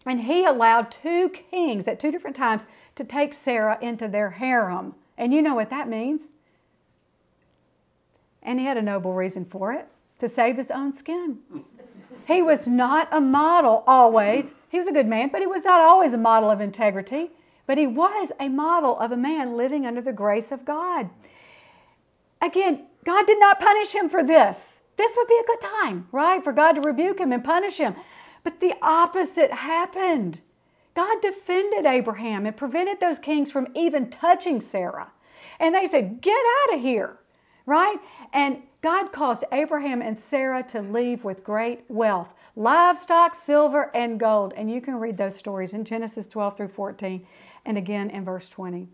And 0.06 0.22
he 0.22 0.46
allowed 0.46 0.92
two 0.92 1.30
kings 1.30 1.88
at 1.88 2.00
two 2.00 2.12
different 2.12 2.36
times 2.36 2.64
to 2.96 3.04
take 3.04 3.34
Sarah 3.34 3.78
into 3.82 4.08
their 4.08 4.32
harem. 4.32 4.96
And 5.18 5.34
you 5.34 5.42
know 5.42 5.56
what 5.56 5.70
that 5.70 5.88
means. 5.88 6.30
And 8.42 8.60
he 8.60 8.66
had 8.66 8.78
a 8.78 8.82
noble 8.82 9.14
reason 9.14 9.46
for 9.46 9.72
it 9.72 9.88
to 10.20 10.28
save 10.28 10.58
his 10.58 10.70
own 10.70 10.94
skin. 10.94 11.40
He 12.28 12.42
was 12.42 12.68
not 12.68 13.08
a 13.12 13.22
model 13.22 13.84
always. 13.86 14.56
He 14.70 14.78
was 14.78 14.88
a 14.88 14.94
good 14.94 15.08
man, 15.08 15.30
but 15.32 15.42
he 15.42 15.48
was 15.48 15.64
not 15.64 15.82
always 15.82 16.14
a 16.14 16.18
model 16.18 16.50
of 16.50 16.62
integrity. 16.62 17.32
But 17.66 17.78
he 17.78 17.88
was 17.88 18.32
a 18.40 18.50
model 18.50 19.00
of 19.00 19.12
a 19.12 19.18
man 19.18 19.56
living 19.56 19.86
under 19.86 20.02
the 20.02 20.14
grace 20.14 20.52
of 20.52 20.66
God. 20.66 21.10
Again, 22.42 22.86
God 23.06 23.26
did 23.26 23.40
not 23.40 23.60
punish 23.60 23.94
him 23.94 24.10
for 24.10 24.24
this. 24.24 24.80
This 24.98 25.14
would 25.18 25.28
be 25.28 25.40
a 25.42 25.48
good 25.48 25.62
time, 25.62 26.08
right, 26.12 26.44
for 26.44 26.52
God 26.52 26.74
to 26.74 26.82
rebuke 26.82 27.20
him 27.20 27.32
and 27.32 27.44
punish 27.44 27.78
him. 27.78 27.96
But 28.44 28.60
the 28.60 28.74
opposite 28.82 29.52
happened. 29.52 30.42
God 30.94 31.22
defended 31.22 31.86
Abraham 31.86 32.46
and 32.46 32.56
prevented 32.56 33.00
those 33.00 33.18
kings 33.18 33.50
from 33.50 33.68
even 33.74 34.10
touching 34.10 34.62
Sarah. 34.62 35.12
And 35.60 35.74
they 35.74 35.88
said, 35.88 36.22
Get 36.22 36.38
out 36.68 36.76
of 36.76 36.82
here, 36.82 37.18
right? 37.66 37.98
And 38.32 38.64
God 38.84 39.14
caused 39.14 39.46
Abraham 39.54 40.02
and 40.02 40.20
Sarah 40.20 40.62
to 40.64 40.82
leave 40.82 41.24
with 41.24 41.44
great 41.44 41.86
wealth 41.88 42.34
livestock, 42.56 43.34
silver, 43.34 43.90
and 43.96 44.20
gold. 44.20 44.54
And 44.56 44.70
you 44.70 44.82
can 44.82 45.00
read 45.00 45.18
those 45.18 45.38
stories 45.38 45.74
in 45.74 45.86
Genesis 45.86 46.28
12 46.28 46.58
through 46.58 46.68
14 46.68 47.26
and 47.66 47.78
again 47.78 48.10
in 48.10 48.26
verse 48.26 48.50
20. 48.50 48.90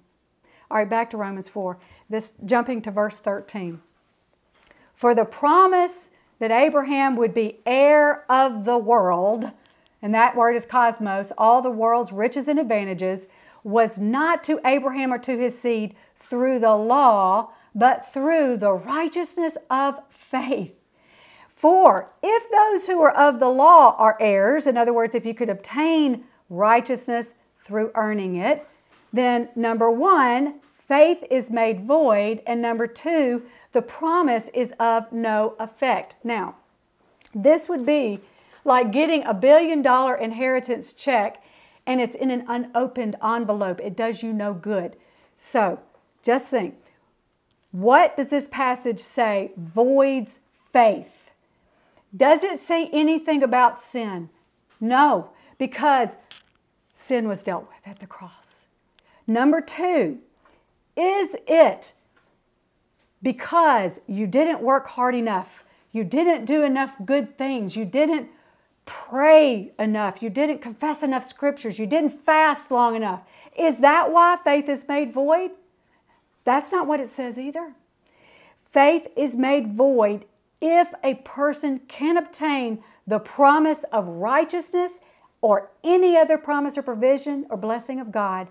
All 0.70 0.78
right, 0.78 0.90
back 0.90 1.10
to 1.10 1.18
Romans 1.18 1.50
4. 1.50 1.78
This 2.08 2.32
jumping 2.46 2.84
to 2.84 2.92
verse 2.92 3.18
13. 3.18 3.82
For 4.94 5.16
the 5.16 5.26
promise 5.26 6.12
that 6.38 6.52
Abraham 6.52 7.16
would 7.16 7.34
be 7.34 7.60
heir 7.66 8.24
of 8.32 8.66
the 8.66 8.78
world, 8.78 9.52
and 10.02 10.14
that 10.14 10.36
word 10.36 10.56
is 10.56 10.66
cosmos, 10.66 11.34
all 11.38 11.62
the 11.62 11.72
world's 11.72 12.12
riches 12.12 12.48
and 12.48 12.60
advantages, 12.60 13.26
was 13.64 13.98
not 13.98 14.44
to 14.44 14.62
Abraham 14.64 15.12
or 15.12 15.18
to 15.18 15.38
his 15.38 15.60
seed 15.60 15.96
through 16.16 16.60
the 16.60 16.76
law, 16.76 17.50
but 17.74 18.06
through 18.06 18.58
the 18.58 18.72
righteousness 18.72 19.58
of 19.70 20.00
faith. 20.10 20.74
For 21.48 22.12
if 22.24 22.50
those 22.50 22.88
who 22.88 23.02
are 23.02 23.12
of 23.12 23.40
the 23.40 23.50
law 23.50 23.96
are 23.98 24.18
heirs, 24.20 24.66
in 24.66 24.78
other 24.78 24.94
words, 24.94 25.14
if 25.14 25.26
you 25.26 25.34
could 25.34 25.50
obtain 25.50 26.24
righteousness 26.50 27.34
through 27.62 27.92
earning 27.96 28.36
it, 28.36 28.68
then 29.12 29.50
number 29.56 29.92
one, 29.92 30.56
faith 30.72 31.24
is 31.30 31.52
made 31.52 31.86
void, 31.86 32.42
and 32.48 32.62
number 32.62 32.88
two, 32.88 33.44
the 33.72 33.82
promise 33.82 34.50
is 34.54 34.74
of 34.80 35.12
no 35.12 35.56
effect. 35.60 36.16
Now, 36.24 36.56
this 37.36 37.70
would 37.70 37.86
be 37.86 38.20
like 38.66 38.92
getting 38.92 39.24
a 39.24 39.34
billion 39.34 39.82
dollar 39.82 40.16
inheritance 40.16 40.94
check 40.94 41.44
and 41.86 42.00
it's 42.00 42.16
in 42.16 42.30
an 42.30 42.46
unopened 42.48 43.16
envelope. 43.24 43.80
It 43.80 43.96
does 43.96 44.22
you 44.22 44.32
no 44.32 44.54
good. 44.54 44.96
So, 45.38 45.80
just 46.22 46.46
think 46.46 46.76
what 47.72 48.18
does 48.18 48.28
this 48.28 48.48
passage 48.48 49.00
say 49.00 49.52
voids 49.58 50.40
faith? 50.72 51.32
Does 52.16 52.44
it 52.44 52.60
say 52.60 52.90
anything 52.92 53.44
about 53.44 53.80
sin? 53.80 54.30
No, 54.80 55.30
because 55.58 56.16
sin 56.94 57.28
was 57.28 57.44
dealt 57.44 57.68
with 57.68 57.88
at 57.88 58.00
the 58.00 58.08
cross. 58.08 58.66
Number 59.28 59.62
two, 59.62 60.20
is 60.98 61.36
it 61.48 61.94
because 63.22 64.00
you 64.08 64.26
didn't 64.26 64.62
work 64.62 64.88
hard 64.88 65.14
enough, 65.14 65.64
you 65.92 66.04
didn't 66.04 66.46
do 66.46 66.64
enough 66.64 66.96
good 67.06 67.38
things, 67.38 67.76
you 67.76 67.86
didn't 67.86 68.30
pray 68.86 69.72
enough, 69.78 70.24
you 70.24 70.30
didn't 70.30 70.62
confess 70.62 71.04
enough 71.04 71.28
scriptures, 71.28 71.78
you 71.78 71.86
didn't 71.86 72.10
fast 72.10 72.72
long 72.72 72.96
enough. 72.96 73.22
Is 73.58 73.78
that 73.78 74.12
why 74.12 74.38
faith 74.44 74.68
is 74.68 74.88
made 74.88 75.14
void? 75.14 75.52
That's 76.50 76.72
not 76.72 76.88
what 76.88 77.00
it 77.00 77.12
says 77.12 77.38
either. 77.38 77.74
Faith 78.72 79.08
is 79.16 79.36
made 79.36 79.68
void 79.68 80.26
if 80.60 80.92
a 81.04 81.14
person 81.14 81.82
can 81.88 82.18
obtain 82.18 82.84
the 83.06 83.20
promise 83.20 83.86
of 83.92 84.08
righteousness 84.08 85.00
or 85.42 85.70
any 85.84 86.18
other 86.18 86.40
promise 86.40 86.76
or 86.76 86.82
provision 86.82 87.46
or 87.52 87.58
blessing 87.58 88.00
of 88.00 88.12
God 88.12 88.48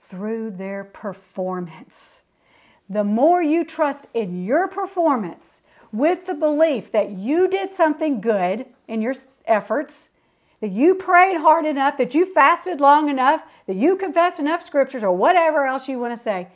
through 0.00 0.50
their 0.50 0.82
performance. 0.82 2.22
The 2.90 3.04
more 3.04 3.40
you 3.40 3.64
trust 3.64 4.06
in 4.12 4.44
your 4.44 4.66
performance 4.66 5.62
with 5.92 6.26
the 6.26 6.34
belief 6.34 6.90
that 6.90 7.10
you 7.12 7.46
did 7.46 7.70
something 7.70 8.20
good 8.20 8.66
in 8.88 9.00
your 9.00 9.14
efforts, 9.46 10.08
that 10.60 10.72
you 10.72 10.96
prayed 10.96 11.36
hard 11.36 11.64
enough, 11.64 11.96
that 11.96 12.12
you 12.12 12.26
fasted 12.26 12.80
long 12.80 13.08
enough, 13.08 13.44
that 13.68 13.76
you 13.76 13.94
confessed 13.94 14.40
enough 14.40 14.64
scriptures, 14.64 15.04
or 15.04 15.12
whatever 15.12 15.64
else 15.64 15.86
you 15.86 16.00
want 16.00 16.12
to 16.12 16.20
say, 16.20 16.48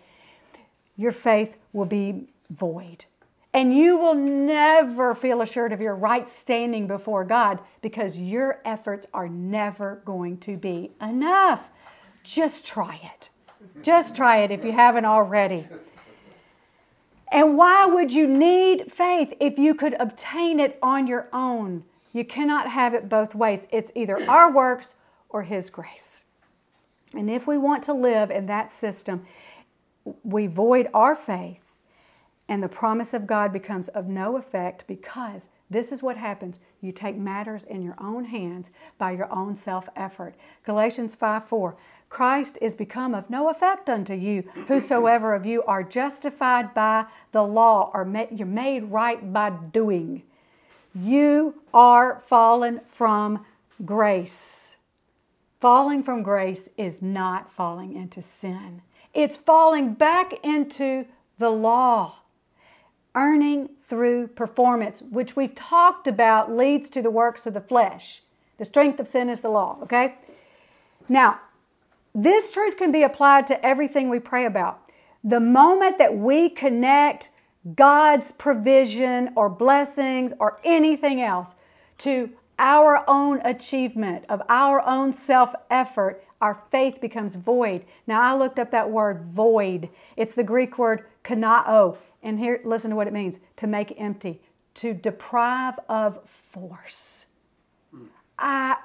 your 0.98 1.12
faith 1.12 1.56
will 1.72 1.86
be 1.86 2.28
void. 2.50 3.06
And 3.54 3.74
you 3.74 3.96
will 3.96 4.14
never 4.14 5.14
feel 5.14 5.40
assured 5.40 5.72
of 5.72 5.80
your 5.80 5.94
right 5.94 6.28
standing 6.28 6.86
before 6.86 7.24
God 7.24 7.60
because 7.80 8.18
your 8.18 8.60
efforts 8.64 9.06
are 9.14 9.28
never 9.28 10.02
going 10.04 10.36
to 10.38 10.58
be 10.58 10.90
enough. 11.00 11.64
Just 12.22 12.66
try 12.66 13.00
it. 13.16 13.30
Just 13.82 14.14
try 14.14 14.38
it 14.38 14.50
if 14.50 14.64
you 14.64 14.72
haven't 14.72 15.06
already. 15.06 15.66
And 17.30 17.56
why 17.56 17.86
would 17.86 18.12
you 18.12 18.26
need 18.26 18.90
faith 18.90 19.32
if 19.40 19.58
you 19.58 19.74
could 19.74 19.94
obtain 19.98 20.60
it 20.60 20.78
on 20.82 21.06
your 21.06 21.28
own? 21.32 21.84
You 22.12 22.24
cannot 22.24 22.70
have 22.70 22.94
it 22.94 23.08
both 23.08 23.34
ways. 23.34 23.66
It's 23.70 23.92
either 23.94 24.22
our 24.28 24.50
works 24.50 24.94
or 25.28 25.42
His 25.42 25.70
grace. 25.70 26.24
And 27.14 27.30
if 27.30 27.46
we 27.46 27.56
want 27.56 27.82
to 27.84 27.92
live 27.92 28.30
in 28.30 28.46
that 28.46 28.70
system, 28.70 29.26
we 30.24 30.46
void 30.46 30.88
our 30.92 31.14
faith 31.14 31.68
and 32.48 32.62
the 32.62 32.68
promise 32.68 33.12
of 33.12 33.26
God 33.26 33.52
becomes 33.52 33.88
of 33.88 34.08
no 34.08 34.36
effect 34.36 34.84
because 34.86 35.48
this 35.70 35.92
is 35.92 36.02
what 36.02 36.16
happens. 36.16 36.58
You 36.80 36.92
take 36.92 37.16
matters 37.16 37.64
in 37.64 37.82
your 37.82 37.96
own 38.00 38.24
hands 38.24 38.70
by 38.96 39.12
your 39.12 39.30
own 39.32 39.54
self 39.54 39.88
effort. 39.94 40.34
Galatians 40.64 41.14
5 41.14 41.44
4. 41.44 41.76
Christ 42.08 42.56
is 42.62 42.74
become 42.74 43.14
of 43.14 43.28
no 43.28 43.50
effect 43.50 43.90
unto 43.90 44.14
you, 44.14 44.42
whosoever 44.66 45.34
of 45.34 45.44
you 45.44 45.62
are 45.64 45.82
justified 45.82 46.72
by 46.72 47.04
the 47.32 47.42
law, 47.42 47.90
or 47.92 48.10
you're 48.34 48.46
made 48.46 48.84
right 48.84 49.30
by 49.30 49.50
doing. 49.50 50.22
You 50.94 51.60
are 51.74 52.22
fallen 52.24 52.80
from 52.86 53.44
grace. 53.84 54.78
Falling 55.60 56.02
from 56.02 56.22
grace 56.22 56.70
is 56.78 57.02
not 57.02 57.52
falling 57.52 57.94
into 57.94 58.22
sin, 58.22 58.80
it's 59.18 59.36
falling 59.36 59.94
back 59.94 60.32
into 60.44 61.04
the 61.38 61.50
law 61.50 62.18
earning 63.16 63.68
through 63.82 64.28
performance, 64.28 65.02
which 65.10 65.34
we've 65.34 65.56
talked 65.56 66.06
about 66.06 66.54
leads 66.54 66.88
to 66.90 67.02
the 67.02 67.10
works 67.10 67.44
of 67.44 67.52
the 67.52 67.60
flesh. 67.60 68.22
The 68.58 68.64
strength 68.64 69.00
of 69.00 69.08
sin 69.08 69.28
is 69.28 69.40
the 69.40 69.48
law, 69.48 69.76
okay? 69.82 70.14
Now, 71.08 71.40
this 72.14 72.52
truth 72.52 72.76
can 72.76 72.92
be 72.92 73.02
applied 73.02 73.48
to 73.48 73.66
everything 73.66 74.08
we 74.08 74.20
pray 74.20 74.44
about. 74.44 74.82
The 75.24 75.40
moment 75.40 75.98
that 75.98 76.16
we 76.16 76.48
connect 76.48 77.30
God's 77.74 78.30
provision 78.30 79.30
or 79.34 79.48
blessings 79.48 80.32
or 80.38 80.60
anything 80.62 81.20
else 81.20 81.56
to 81.98 82.30
our 82.58 83.04
own 83.08 83.40
achievement 83.44 84.24
of 84.28 84.42
our 84.48 84.84
own 84.84 85.12
self 85.12 85.54
effort, 85.70 86.24
our 86.40 86.54
faith 86.70 87.00
becomes 87.00 87.34
void. 87.34 87.84
Now, 88.06 88.22
I 88.22 88.36
looked 88.36 88.58
up 88.58 88.70
that 88.70 88.90
word 88.90 89.22
void. 89.22 89.88
It's 90.16 90.34
the 90.34 90.44
Greek 90.44 90.78
word 90.78 91.04
kanao. 91.24 91.98
And 92.22 92.38
here, 92.38 92.60
listen 92.64 92.90
to 92.90 92.96
what 92.96 93.06
it 93.06 93.12
means 93.12 93.36
to 93.56 93.66
make 93.66 93.94
empty, 93.98 94.40
to 94.74 94.92
deprive 94.92 95.78
of 95.88 96.28
force. 96.28 97.26
I 98.38 98.76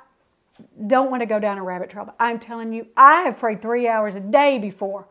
don't 0.87 1.11
want 1.11 1.21
to 1.21 1.25
go 1.27 1.39
down 1.39 1.57
a 1.57 1.63
rabbit 1.63 1.89
trail. 1.89 2.05
but 2.05 2.15
I'm 2.19 2.39
telling 2.39 2.73
you, 2.73 2.87
I 2.95 3.21
have 3.21 3.39
prayed 3.39 3.61
three 3.61 3.87
hours 3.87 4.15
a 4.15 4.19
day 4.19 4.57
before. 4.59 5.07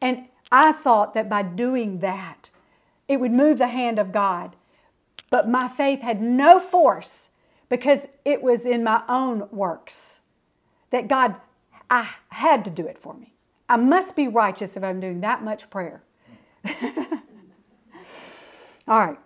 And 0.00 0.26
I 0.50 0.72
thought 0.72 1.14
that 1.14 1.28
by 1.28 1.42
doing 1.42 1.98
that, 1.98 2.50
it 3.08 3.18
would 3.18 3.32
move 3.32 3.58
the 3.58 3.68
hand 3.68 3.98
of 3.98 4.12
God. 4.12 4.56
But 5.30 5.48
my 5.48 5.68
faith 5.68 6.00
had 6.00 6.20
no 6.20 6.58
force 6.58 7.29
because 7.70 8.00
it 8.26 8.42
was 8.42 8.66
in 8.66 8.84
my 8.84 9.02
own 9.08 9.48
works 9.50 10.20
that 10.90 11.08
God, 11.08 11.36
I 11.88 12.10
had 12.28 12.66
to 12.66 12.70
do 12.70 12.86
it 12.86 12.98
for 12.98 13.14
me. 13.14 13.32
I 13.68 13.76
must 13.76 14.14
be 14.14 14.28
righteous 14.28 14.76
if 14.76 14.84
I'm 14.84 15.00
doing 15.00 15.20
that 15.20 15.42
much 15.42 15.70
prayer. 15.70 16.02
All 18.86 19.00
right. 19.00 19.18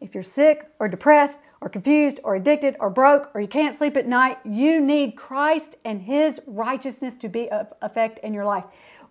If 0.00 0.14
you're 0.14 0.22
sick 0.22 0.70
or 0.78 0.88
depressed 0.88 1.38
or 1.62 1.70
confused 1.70 2.20
or 2.22 2.36
addicted 2.36 2.76
or 2.78 2.90
broke 2.90 3.30
or 3.34 3.40
you 3.40 3.48
can't 3.48 3.74
sleep 3.74 3.96
at 3.96 4.06
night, 4.06 4.36
you 4.44 4.78
need 4.78 5.16
Christ 5.16 5.76
and 5.84 6.02
His 6.02 6.40
righteousness 6.46 7.16
to 7.16 7.30
be 7.30 7.50
of 7.50 7.72
effect 7.80 8.18
in 8.18 8.34
your 8.34 8.44
life. 8.44 8.64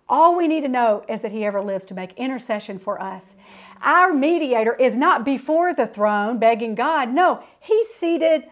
All 0.08 0.36
we 0.36 0.46
need 0.46 0.60
to 0.62 0.68
know 0.68 1.04
is 1.08 1.20
that 1.22 1.32
He 1.32 1.44
ever 1.44 1.60
lives 1.60 1.84
to 1.86 1.94
make 1.94 2.12
intercession 2.16 2.78
for 2.78 3.00
us. 3.00 3.34
Our 3.82 4.12
mediator 4.12 4.74
is 4.74 4.94
not 4.94 5.24
before 5.24 5.74
the 5.74 5.86
throne 5.86 6.38
begging 6.38 6.74
God. 6.74 7.12
No, 7.12 7.42
He's 7.60 7.88
seated 7.88 8.44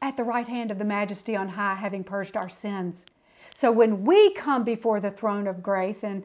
at 0.00 0.16
the 0.16 0.24
right 0.24 0.48
hand 0.48 0.70
of 0.70 0.78
the 0.78 0.84
majesty 0.84 1.36
on 1.36 1.50
high, 1.50 1.76
having 1.76 2.02
purged 2.02 2.36
our 2.36 2.48
sins. 2.48 3.04
So 3.54 3.70
when 3.70 4.04
we 4.04 4.34
come 4.34 4.64
before 4.64 4.98
the 4.98 5.10
throne 5.10 5.46
of 5.46 5.62
grace 5.62 6.02
and 6.02 6.24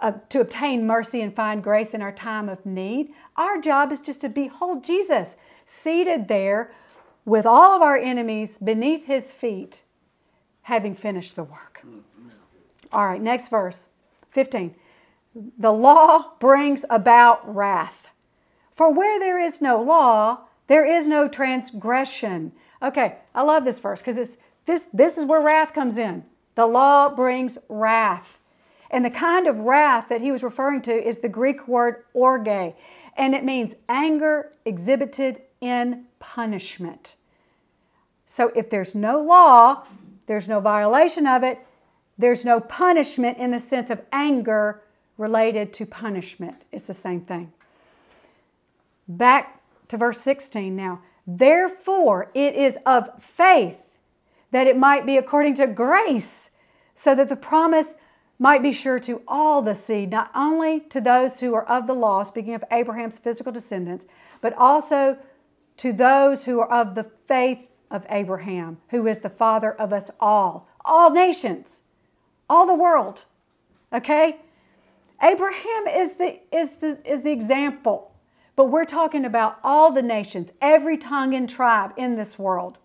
uh, 0.00 0.12
to 0.30 0.40
obtain 0.40 0.86
mercy 0.86 1.20
and 1.20 1.34
find 1.34 1.62
grace 1.62 1.92
in 1.92 2.02
our 2.02 2.12
time 2.12 2.48
of 2.48 2.64
need. 2.64 3.12
Our 3.36 3.60
job 3.60 3.92
is 3.92 4.00
just 4.00 4.22
to 4.22 4.28
behold 4.28 4.82
Jesus 4.82 5.36
seated 5.64 6.28
there 6.28 6.72
with 7.24 7.46
all 7.46 7.76
of 7.76 7.82
our 7.82 7.98
enemies 7.98 8.58
beneath 8.62 9.06
his 9.06 9.30
feet, 9.30 9.82
having 10.62 10.94
finished 10.94 11.36
the 11.36 11.44
work. 11.44 11.84
All 12.92 13.06
right, 13.06 13.20
next 13.20 13.48
verse 13.48 13.86
15. 14.30 14.74
The 15.58 15.72
law 15.72 16.32
brings 16.40 16.84
about 16.90 17.54
wrath. 17.54 18.08
For 18.72 18.92
where 18.92 19.18
there 19.18 19.38
is 19.38 19.60
no 19.60 19.80
law, 19.80 20.40
there 20.66 20.84
is 20.84 21.06
no 21.06 21.28
transgression. 21.28 22.52
Okay, 22.82 23.16
I 23.34 23.42
love 23.42 23.64
this 23.64 23.78
verse 23.78 24.00
because 24.00 24.36
this, 24.66 24.86
this 24.92 25.18
is 25.18 25.24
where 25.24 25.40
wrath 25.40 25.72
comes 25.72 25.98
in. 25.98 26.24
The 26.54 26.66
law 26.66 27.08
brings 27.08 27.58
wrath. 27.68 28.38
And 28.90 29.04
the 29.04 29.10
kind 29.10 29.46
of 29.46 29.60
wrath 29.60 30.08
that 30.08 30.20
he 30.20 30.32
was 30.32 30.42
referring 30.42 30.82
to 30.82 30.92
is 30.92 31.18
the 31.18 31.28
Greek 31.28 31.68
word 31.68 32.04
orge, 32.12 32.74
and 33.16 33.34
it 33.34 33.44
means 33.44 33.74
anger 33.88 34.52
exhibited 34.64 35.42
in 35.60 36.06
punishment. 36.18 37.14
So 38.26 38.50
if 38.56 38.70
there's 38.70 38.94
no 38.94 39.20
law, 39.22 39.84
there's 40.26 40.48
no 40.48 40.60
violation 40.60 41.26
of 41.26 41.42
it, 41.42 41.58
there's 42.20 42.44
no 42.44 42.60
punishment 42.60 43.38
in 43.38 43.50
the 43.50 43.60
sense 43.60 43.90
of 43.90 44.00
anger 44.12 44.82
related 45.16 45.72
to 45.74 45.86
punishment. 45.86 46.62
It's 46.72 46.86
the 46.86 46.94
same 46.94 47.20
thing. 47.20 47.52
Back 49.06 49.60
to 49.88 49.96
verse 49.96 50.20
16 50.20 50.74
now. 50.74 51.02
Therefore, 51.26 52.30
it 52.34 52.54
is 52.54 52.78
of 52.86 53.22
faith 53.22 53.78
that 54.50 54.66
it 54.66 54.76
might 54.76 55.06
be 55.06 55.16
according 55.16 55.54
to 55.54 55.66
grace, 55.66 56.50
so 56.94 57.14
that 57.14 57.28
the 57.28 57.36
promise 57.36 57.94
might 58.38 58.62
be 58.62 58.72
sure 58.72 58.98
to 58.98 59.22
all 59.28 59.62
the 59.62 59.74
seed, 59.74 60.10
not 60.10 60.30
only 60.34 60.80
to 60.80 61.00
those 61.00 61.40
who 61.40 61.54
are 61.54 61.68
of 61.68 61.86
the 61.86 61.94
law, 61.94 62.22
speaking 62.22 62.54
of 62.54 62.64
Abraham's 62.72 63.18
physical 63.18 63.52
descendants, 63.52 64.06
but 64.40 64.54
also 64.54 65.18
to 65.76 65.92
those 65.92 66.46
who 66.46 66.60
are 66.60 66.70
of 66.70 66.94
the 66.94 67.04
faith 67.04 67.68
of 67.90 68.06
Abraham, 68.08 68.78
who 68.88 69.06
is 69.06 69.20
the 69.20 69.30
father 69.30 69.72
of 69.72 69.92
us 69.92 70.10
all, 70.18 70.68
all 70.84 71.10
nations, 71.10 71.82
all 72.50 72.66
the 72.66 72.74
world. 72.74 73.24
Okay? 73.92 74.40
Abraham 75.22 75.86
is 75.86 76.14
the, 76.14 76.40
is 76.52 76.72
the, 76.74 76.98
is 77.04 77.22
the 77.22 77.30
example, 77.30 78.12
but 78.56 78.66
we're 78.66 78.84
talking 78.84 79.24
about 79.24 79.58
all 79.62 79.92
the 79.92 80.02
nations, 80.02 80.50
every 80.60 80.98
tongue 80.98 81.34
and 81.34 81.48
tribe 81.48 81.92
in 81.96 82.16
this 82.16 82.38
world. 82.38 82.78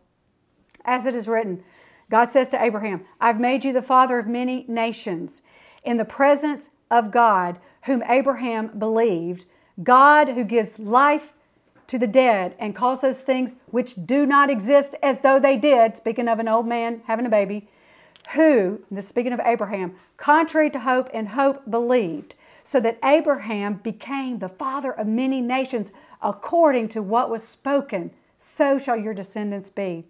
As 0.86 1.06
it 1.06 1.16
is 1.16 1.28
written, 1.28 1.64
God 2.10 2.30
says 2.30 2.48
to 2.50 2.64
Abraham, 2.64 3.06
I've 3.20 3.40
made 3.40 3.66
you 3.66 3.74
the 3.74 3.82
father 3.82 4.20
of 4.20 4.28
many 4.28 4.66
nations. 4.68 5.42
In 5.84 5.98
the 5.98 6.06
presence 6.06 6.70
of 6.92 7.12
God, 7.12 7.58
whom 7.86 8.04
Abraham 8.08 8.78
believed, 8.78 9.46
God 9.82 10.30
who 10.30 10.44
gives 10.44 10.78
life 10.78 11.34
to 11.88 11.98
the 11.98 12.08
dead 12.08 12.56
and 12.60 12.76
calls 12.76 13.02
those 13.02 13.22
things 13.22 13.56
which 13.68 14.06
do 14.06 14.26
not 14.26 14.50
exist 14.50 14.94
as 15.02 15.20
though 15.20 15.40
they 15.40 15.58
did, 15.58 15.98
speaking 15.98 16.28
of 16.28 16.40
an 16.40 16.48
old 16.48 16.68
man 16.68 17.02
having 17.06 17.26
a 17.26 17.30
baby, 17.30 17.68
who, 18.34 18.82
this 18.90 19.08
speaking 19.08 19.34
of 19.34 19.40
Abraham, 19.44 19.96
contrary 20.18 20.70
to 20.72 20.80
hope 20.80 21.10
and 21.14 21.30
hope 21.30 21.70
believed, 21.70 22.36
so 22.64 22.80
that 22.80 22.98
Abraham 23.04 23.76
became 23.76 24.40
the 24.40 24.50
father 24.50 24.92
of 24.92 25.08
many 25.08 25.42
nations 25.42 25.92
according 26.22 26.88
to 26.90 27.02
what 27.02 27.30
was 27.30 27.44
spoken. 27.44 28.12
So 28.38 28.80
shall 28.80 28.98
your 28.98 29.14
descendants 29.14 29.70
be. 29.70 30.06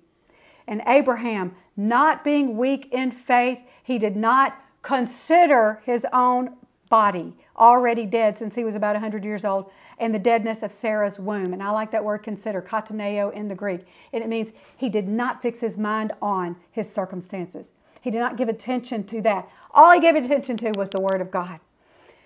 And 0.68 0.82
Abraham, 0.88 1.56
not 1.76 2.24
being 2.24 2.58
weak 2.58 2.88
in 2.92 3.12
faith, 3.12 3.60
he 3.84 4.00
did 4.00 4.16
not 4.16 4.58
consider 4.82 5.82
his 5.86 6.06
own 6.14 6.56
body 6.90 7.36
already 7.58 8.06
dead 8.06 8.38
since 8.38 8.56
he 8.56 8.64
was 8.64 8.76
about 8.76 8.94
100 8.94 9.24
years 9.24 9.44
old 9.44 9.70
and 9.98 10.14
the 10.14 10.20
deadness 10.20 10.62
of 10.64 10.72
Sarah's 10.72 11.20
womb. 11.20 11.54
And 11.54 11.64
I 11.64 11.72
like 11.72 11.92
that 11.92 12.04
word 12.04 12.20
consider, 12.20 12.62
kataneo 12.62 13.34
in 13.34 13.48
the 13.48 13.56
Greek. 13.56 13.82
And 14.12 14.24
it 14.24 14.28
means 14.28 14.52
he 14.76 14.90
did 14.90 15.08
not 15.08 15.42
fix 15.42 15.62
his 15.62 15.78
mind 15.78 16.14
on 16.22 16.58
his 16.72 16.92
circumstances. 16.92 17.72
He 18.06 18.12
did 18.12 18.20
not 18.20 18.38
give 18.38 18.50
attention 18.50 19.04
to 19.06 19.22
that. 19.24 19.50
All 19.74 19.92
he 19.92 20.00
gave 20.00 20.16
attention 20.16 20.58
to 20.58 20.74
was 20.78 20.90
the 20.90 21.02
word 21.02 21.22
of 21.22 21.32
God. 21.32 21.60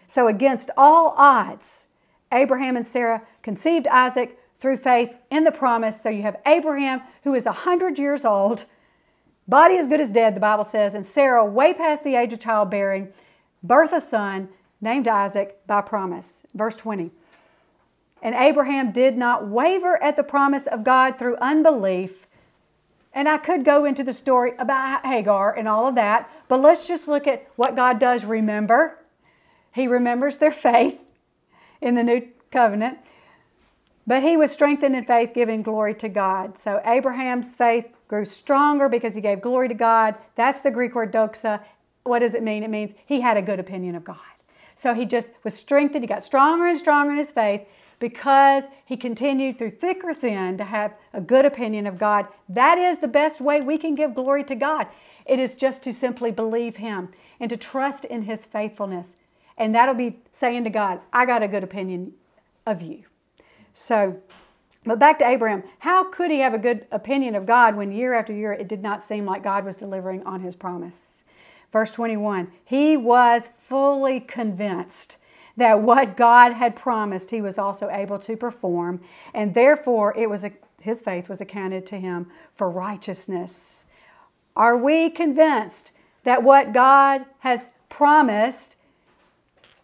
So, 0.10 0.28
against 0.28 0.70
all 0.76 1.13
odds, 1.15 1.86
Abraham 2.34 2.76
and 2.76 2.86
Sarah 2.86 3.22
conceived 3.42 3.88
Isaac 3.88 4.38
through 4.60 4.76
faith 4.76 5.15
in 5.32 5.46
the 5.46 5.54
promise. 5.54 6.04
So, 6.04 6.10
you 6.10 6.22
have 6.24 6.36
Abraham, 6.46 7.02
who 7.24 7.34
is 7.34 7.46
100 7.46 7.98
years 7.98 8.26
old, 8.26 8.65
body 9.48 9.78
as 9.78 9.88
good 9.88 10.02
as 10.02 10.10
dead, 10.10 10.36
the 10.36 10.42
Bible 10.42 10.65
says, 10.65 10.94
and 10.96 11.06
Sarah, 11.06 11.46
way 11.46 11.74
past 11.74 12.04
the 12.04 12.15
age 12.15 12.34
of 12.34 12.42
childbearing, 12.42 13.13
birth 13.63 13.94
a 13.94 14.02
son 14.02 14.50
named 14.82 15.08
Isaac 15.08 15.65
by 15.65 15.80
promise. 15.80 16.46
Verse 16.54 16.76
20. 16.76 17.10
And 18.22 18.36
Abraham 18.36 18.92
did 18.92 19.15
not 19.15 19.48
waver 19.48 19.96
at 20.04 20.18
the 20.18 20.24
promise 20.24 20.68
of 20.68 20.84
God 20.84 21.18
through 21.18 21.38
unbelief. 21.38 22.28
And 23.13 23.28
I 23.28 23.38
could 23.38 23.65
go 23.65 23.86
into 23.86 24.04
the 24.04 24.13
story 24.13 24.54
about 24.60 25.06
Hagar 25.06 25.56
and 25.56 25.67
all 25.67 25.88
of 25.88 25.95
that, 25.95 26.30
but 26.48 26.62
let's 26.62 26.88
just 26.88 27.08
look 27.08 27.28
at 27.28 27.48
what 27.56 27.76
God 27.76 28.00
does 28.00 28.24
remember. 28.24 29.00
He 29.74 29.88
remembers 29.88 30.38
their 30.38 30.52
faith 30.52 31.00
in 31.82 31.95
the 31.95 32.04
new 32.04 32.28
covenant. 32.52 33.00
But 34.06 34.24
he 34.24 34.38
was 34.38 34.52
strengthened 34.52 34.95
in 34.95 35.06
faith, 35.06 35.32
giving 35.36 35.62
glory 35.62 35.93
to 35.95 36.10
God. 36.10 36.58
So 36.58 36.82
Abraham's 36.84 37.56
faith 37.56 37.86
grew 38.08 38.26
stronger 38.26 38.89
because 38.89 39.13
he 39.13 39.22
gave 39.22 39.41
glory 39.41 39.67
to 39.67 39.76
God. 39.76 40.15
That's 40.36 40.62
the 40.62 40.72
Greek 40.72 40.95
word 40.95 41.13
doxa. 41.13 41.62
What 42.04 42.19
does 42.19 42.34
it 42.34 42.41
mean? 42.41 42.63
It 42.63 42.69
means 42.69 42.93
he 43.06 43.22
had 43.22 43.38
a 43.38 43.41
good 43.41 43.60
opinion 43.60 43.93
of 43.95 44.04
God. 44.04 44.17
So 44.76 44.93
he 44.95 45.06
just 45.06 45.30
was 45.43 45.54
strengthened. 45.54 46.04
He 46.04 46.08
got 46.08 46.24
stronger 46.24 46.65
and 46.65 46.80
stronger 46.80 47.12
in 47.12 47.17
his 47.17 47.32
faith 47.32 47.62
because 47.99 48.63
he 48.85 48.97
continued 48.97 49.57
through 49.57 49.71
thick 49.71 50.03
or 50.03 50.13
thin 50.13 50.57
to 50.57 50.63
have 50.63 50.93
a 51.13 51.21
good 51.21 51.45
opinion 51.45 51.85
of 51.85 51.97
God. 51.97 52.27
That 52.47 52.77
is 52.77 52.99
the 52.99 53.07
best 53.07 53.41
way 53.41 53.62
we 53.62 53.77
can 53.77 53.93
give 53.93 54.15
glory 54.15 54.43
to 54.45 54.55
God. 54.55 54.88
It 55.25 55.39
is 55.39 55.55
just 55.55 55.83
to 55.83 55.93
simply 55.93 56.31
believe 56.31 56.77
him 56.77 57.09
and 57.39 57.49
to 57.49 57.57
trust 57.57 58.05
in 58.05 58.23
his 58.23 58.45
faithfulness. 58.45 59.09
And 59.57 59.75
that'll 59.75 59.95
be 59.95 60.19
saying 60.31 60.63
to 60.63 60.69
God, 60.69 61.01
I 61.12 61.25
got 61.25 61.43
a 61.43 61.47
good 61.47 61.63
opinion 61.63 62.13
of 62.65 62.81
you. 62.81 63.03
So, 63.73 64.21
but 64.85 64.97
back 64.97 65.19
to 65.19 65.27
Abraham, 65.27 65.63
how 65.79 66.05
could 66.05 66.31
he 66.31 66.39
have 66.39 66.53
a 66.53 66.57
good 66.57 66.88
opinion 66.91 67.35
of 67.35 67.45
God 67.45 67.75
when 67.75 67.91
year 67.91 68.13
after 68.13 68.33
year 68.33 68.53
it 68.53 68.69
did 68.69 68.81
not 68.81 69.03
seem 69.03 69.25
like 69.25 69.43
God 69.43 69.65
was 69.65 69.75
delivering 69.75 70.23
on 70.23 70.39
his 70.39 70.55
promise? 70.55 71.23
Verse 71.71 71.91
21 71.91 72.51
He 72.63 72.97
was 72.97 73.49
fully 73.57 74.19
convinced 74.19 75.17
that 75.60 75.82
what 75.82 76.17
God 76.17 76.54
had 76.54 76.76
promised 76.76 77.32
he 77.32 77.41
was 77.41 77.58
also 77.58 77.89
able 77.89 78.19
to 78.19 78.36
perform, 78.36 79.02
and 79.34 79.54
therefore 79.54 80.17
it 80.17 80.30
was 80.30 80.43
a, 80.43 80.52
his 80.82 81.02
faith 81.02 81.30
was 81.30 81.39
accounted 81.39 81.86
to 81.88 82.00
him 82.00 82.28
for 82.52 82.69
righteousness. 82.69 83.86
Are 84.56 84.78
we 84.78 85.10
convinced 85.10 85.91
that 86.24 86.43
what 86.43 86.74
God 86.74 87.26
has 87.39 87.69
promised, 87.88 88.78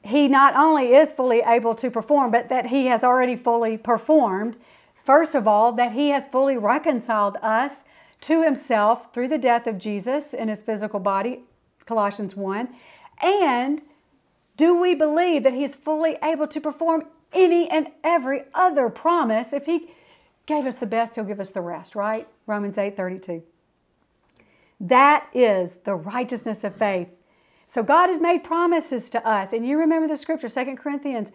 he 0.03 0.27
not 0.27 0.55
only 0.55 0.93
is 0.93 1.11
fully 1.11 1.41
able 1.45 1.75
to 1.75 1.89
perform, 1.89 2.31
but 2.31 2.49
that 2.49 2.67
he 2.67 2.87
has 2.87 3.03
already 3.03 3.35
fully 3.35 3.77
performed? 3.77 4.55
First 5.03 5.35
of 5.35 5.47
all, 5.47 5.71
that 5.73 5.91
he 5.91 6.09
has 6.09 6.25
fully 6.27 6.57
reconciled 6.57 7.37
us 7.41 7.83
to 8.21 8.43
himself 8.43 9.13
through 9.13 9.27
the 9.27 9.37
death 9.37 9.67
of 9.67 9.77
Jesus 9.77 10.33
in 10.33 10.47
his 10.47 10.61
physical 10.61 10.99
body, 10.99 11.43
Colossians 11.85 12.35
1, 12.35 12.69
and 13.21 13.81
do 14.57 14.79
we 14.79 14.95
believe 14.95 15.43
that 15.43 15.53
He's 15.53 15.75
fully 15.75 16.17
able 16.23 16.47
to 16.47 16.61
perform 16.61 17.05
any 17.33 17.69
and 17.69 17.87
every 18.03 18.43
other 18.53 18.89
promise? 18.89 19.53
If 19.53 19.65
He 19.65 19.89
gave 20.45 20.65
us 20.65 20.75
the 20.75 20.85
best, 20.85 21.15
He'll 21.15 21.25
give 21.25 21.39
us 21.39 21.49
the 21.49 21.61
rest, 21.61 21.95
right? 21.95 22.27
Romans 22.47 22.77
8 22.77 22.95
32. 22.95 23.43
That 24.79 25.27
is 25.33 25.77
the 25.83 25.95
righteousness 25.95 26.63
of 26.63 26.75
faith. 26.75 27.09
So 27.67 27.83
God 27.83 28.09
has 28.09 28.21
made 28.21 28.43
promises 28.43 29.09
to 29.11 29.27
us. 29.27 29.51
And 29.51 29.67
you 29.67 29.77
remember 29.77 30.07
the 30.07 30.17
scripture, 30.17 30.49
2 30.49 30.75
Corinthians 30.75 31.31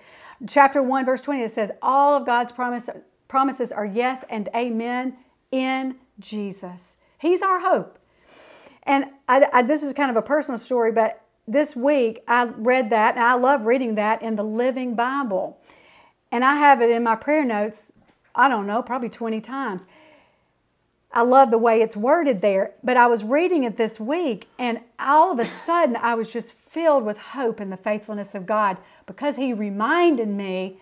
chapter 0.46 0.83
1, 0.83 1.04
verse 1.04 1.22
20, 1.22 1.42
it 1.42 1.52
says, 1.52 1.70
All 1.83 2.16
of 2.16 2.24
God's 2.24 2.52
promise, 2.52 2.88
promises 3.28 3.72
are 3.72 3.85
yes 3.85 4.24
and 4.30 4.48
amen 4.54 5.16
in 5.50 5.96
Jesus. 6.18 6.96
He's 7.18 7.42
our 7.42 7.61
hope. 7.61 7.98
And 8.85 9.06
I, 9.28 9.46
I, 9.52 9.62
this 9.62 9.83
is 9.83 9.92
kind 9.92 10.11
of 10.11 10.16
a 10.16 10.22
personal 10.22 10.59
story, 10.59 10.92
but 10.92 11.22
this 11.50 11.74
week 11.74 12.22
I 12.28 12.44
read 12.44 12.90
that, 12.90 13.16
and 13.16 13.24
I 13.24 13.34
love 13.34 13.66
reading 13.66 13.96
that 13.96 14.22
in 14.22 14.36
the 14.36 14.44
Living 14.44 14.94
Bible. 14.94 15.58
And 16.32 16.44
I 16.44 16.56
have 16.56 16.80
it 16.80 16.90
in 16.90 17.02
my 17.02 17.16
prayer 17.16 17.44
notes, 17.44 17.92
I 18.34 18.48
don't 18.48 18.66
know, 18.66 18.82
probably 18.82 19.08
20 19.08 19.40
times. 19.40 19.84
I 21.12 21.22
love 21.22 21.50
the 21.50 21.58
way 21.58 21.82
it's 21.82 21.96
worded 21.96 22.40
there, 22.40 22.72
but 22.84 22.96
I 22.96 23.08
was 23.08 23.24
reading 23.24 23.64
it 23.64 23.76
this 23.76 23.98
week, 23.98 24.46
and 24.58 24.80
all 24.98 25.32
of 25.32 25.40
a 25.40 25.44
sudden 25.44 25.96
I 25.96 26.14
was 26.14 26.32
just 26.32 26.52
filled 26.52 27.04
with 27.04 27.18
hope 27.18 27.60
in 27.60 27.70
the 27.70 27.76
faithfulness 27.76 28.34
of 28.36 28.46
God 28.46 28.76
because 29.06 29.34
He 29.34 29.52
reminded 29.52 30.28
me 30.28 30.78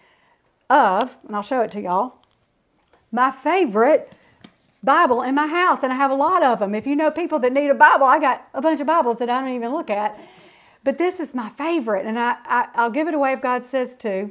of, 0.68 1.16
and 1.26 1.34
I'll 1.34 1.42
show 1.42 1.62
it 1.62 1.70
to 1.72 1.80
y'all, 1.80 2.16
my 3.10 3.30
favorite 3.30 4.12
Bible 4.84 5.22
in 5.22 5.34
my 5.34 5.46
house, 5.46 5.82
and 5.82 5.94
I 5.94 5.96
have 5.96 6.10
a 6.10 6.14
lot 6.14 6.42
of 6.42 6.58
them. 6.58 6.74
If 6.74 6.86
you 6.86 6.94
know 6.94 7.10
people 7.10 7.38
that 7.38 7.52
need 7.54 7.70
a 7.70 7.74
Bible, 7.74 8.04
I 8.04 8.18
got 8.18 8.46
a 8.52 8.60
bunch 8.60 8.82
of 8.82 8.86
Bibles 8.86 9.18
that 9.20 9.30
I 9.30 9.40
don't 9.40 9.54
even 9.54 9.72
look 9.72 9.88
at. 9.88 10.20
But 10.84 10.98
this 10.98 11.20
is 11.20 11.34
my 11.34 11.50
favorite, 11.50 12.06
and 12.06 12.18
I, 12.18 12.36
I, 12.44 12.68
I'll 12.74 12.90
give 12.90 13.08
it 13.08 13.14
away 13.14 13.32
if 13.32 13.40
God 13.40 13.62
says 13.62 13.94
to. 13.96 14.30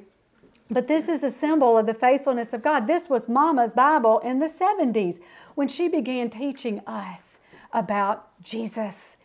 But 0.70 0.88
this 0.88 1.08
is 1.08 1.24
a 1.24 1.32
symbol 1.32 1.78
of 1.78 1.86
the 1.86 1.94
faithfulness 1.94 2.54
of 2.54 2.62
God. 2.62 2.88
This 2.88 3.10
was 3.10 3.30
Mama's 3.30 3.74
Bible 3.74 4.20
in 4.20 4.40
the 4.40 4.48
70s 4.48 5.20
when 5.56 5.68
she 5.68 5.88
began 5.88 6.30
teaching 6.30 6.82
us 6.86 7.40
about 7.72 8.28
Jesus. 8.44 9.18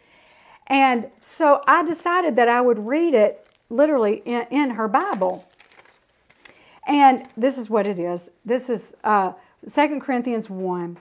And 0.67 1.11
so 1.21 1.63
I 1.67 1.85
decided 1.85 2.37
that 2.37 2.49
I 2.49 2.61
would 2.61 2.87
read 2.87 3.15
it 3.15 3.47
literally 3.71 4.23
in, 4.25 4.47
in 4.51 4.71
her 4.71 4.87
Bible. 4.87 5.45
And 6.87 7.27
this 7.37 7.59
is 7.59 7.69
what 7.69 7.87
it 7.87 7.99
is. 7.99 8.31
This 8.45 8.71
is 8.71 8.95
uh, 9.03 9.33
2 9.73 10.01
Corinthians 10.01 10.49
1. 10.49 10.99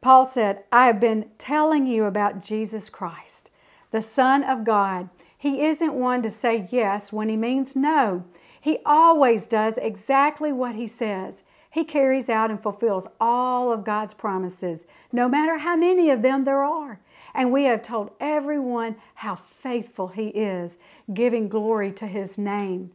Paul 0.00 0.26
said, 0.26 0.64
I 0.72 0.86
have 0.86 0.98
been 0.98 1.30
telling 1.38 1.86
you 1.86 2.04
about 2.04 2.42
Jesus 2.42 2.88
Christ 2.88 3.50
the 3.90 4.02
Son 4.02 4.42
of 4.42 4.64
God. 4.64 5.08
He 5.36 5.64
isn't 5.64 5.94
one 5.94 6.22
to 6.22 6.30
say 6.30 6.68
yes 6.70 7.12
when 7.12 7.28
he 7.28 7.36
means 7.36 7.74
no. 7.74 8.24
He 8.60 8.78
always 8.84 9.46
does 9.46 9.78
exactly 9.78 10.52
what 10.52 10.74
he 10.74 10.86
says. 10.86 11.42
He 11.70 11.84
carries 11.84 12.28
out 12.28 12.50
and 12.50 12.60
fulfills 12.60 13.06
all 13.20 13.72
of 13.72 13.84
God's 13.84 14.12
promises, 14.12 14.86
no 15.12 15.28
matter 15.28 15.58
how 15.58 15.76
many 15.76 16.10
of 16.10 16.22
them 16.22 16.44
there 16.44 16.64
are. 16.64 16.98
And 17.32 17.52
we 17.52 17.64
have 17.64 17.82
told 17.82 18.10
everyone 18.18 18.96
how 19.14 19.36
faithful 19.36 20.08
He 20.08 20.28
is, 20.28 20.76
giving 21.14 21.48
glory 21.48 21.92
to 21.92 22.08
His 22.08 22.36
name. 22.36 22.90